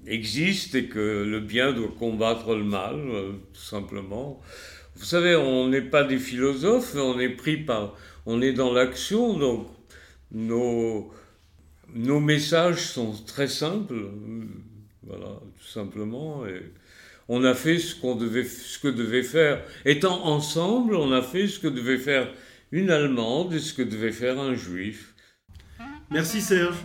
existent 0.08 0.78
et 0.78 0.86
que 0.86 1.24
le 1.24 1.40
bien 1.40 1.74
doit 1.74 1.94
combattre 1.98 2.56
le 2.56 2.64
mal, 2.64 2.96
euh, 2.96 3.32
tout 3.54 3.62
simplement. 3.62 4.42
Vous 4.96 5.06
savez, 5.06 5.36
on 5.36 5.68
n'est 5.68 5.82
pas 5.82 6.04
des 6.04 6.18
philosophes, 6.18 6.96
on 6.96 7.20
est 7.20 7.30
pris 7.30 7.58
par, 7.58 7.96
on 8.26 8.42
est 8.42 8.54
dans 8.54 8.74
l'action, 8.74 9.38
donc 9.38 9.68
nos, 10.32 11.12
nos 11.94 12.20
messages 12.20 12.82
sont 12.82 13.14
très 13.26 13.48
simples, 13.48 14.10
voilà, 15.04 15.40
tout 15.60 15.68
simplement. 15.68 16.46
Et 16.46 16.74
on 17.28 17.44
a 17.44 17.54
fait 17.54 17.78
ce 17.78 17.96
qu'on 17.96 18.16
devait, 18.16 18.44
ce 18.44 18.80
que 18.80 18.88
devait 18.88 19.24
faire, 19.24 19.64
étant 19.86 20.26
ensemble, 20.26 20.96
on 20.96 21.12
a 21.12 21.22
fait 21.22 21.48
ce 21.48 21.60
que 21.60 21.68
devait 21.68 22.00
faire 22.00 22.28
une 22.72 22.90
Allemande 22.90 23.58
ce 23.58 23.74
que 23.74 23.82
devait 23.82 24.12
faire 24.12 24.40
un 24.40 24.54
Juif? 24.54 25.16
Merci 26.12 26.42
Serge. 26.42 26.78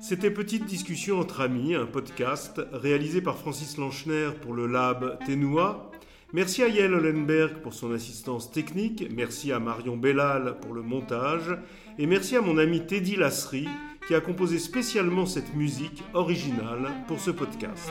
C'était 0.00 0.30
Petite 0.30 0.66
discussion 0.66 1.18
entre 1.18 1.40
amis, 1.40 1.74
un 1.74 1.86
podcast 1.86 2.60
réalisé 2.72 3.20
par 3.22 3.38
Francis 3.38 3.78
Lanchner 3.78 4.30
pour 4.42 4.52
le 4.52 4.66
lab 4.66 5.18
Tenua. 5.26 5.90
Merci 6.32 6.62
à 6.62 6.68
Yael 6.68 6.92
Hollenberg 6.92 7.62
pour 7.62 7.74
son 7.74 7.92
assistance 7.92 8.50
technique, 8.50 9.08
merci 9.14 9.52
à 9.52 9.60
Marion 9.60 9.96
Bellal 9.96 10.58
pour 10.60 10.74
le 10.74 10.82
montage, 10.82 11.56
et 11.96 12.06
merci 12.06 12.36
à 12.36 12.40
mon 12.40 12.58
ami 12.58 12.84
Teddy 12.84 13.16
Lasserie 13.16 13.68
qui 14.06 14.14
a 14.14 14.20
composé 14.20 14.58
spécialement 14.58 15.26
cette 15.26 15.54
musique 15.54 16.02
originale 16.12 16.90
pour 17.06 17.20
ce 17.20 17.30
podcast. 17.30 17.90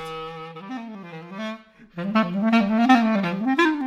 Thank 1.95 2.15
you. 2.15 3.82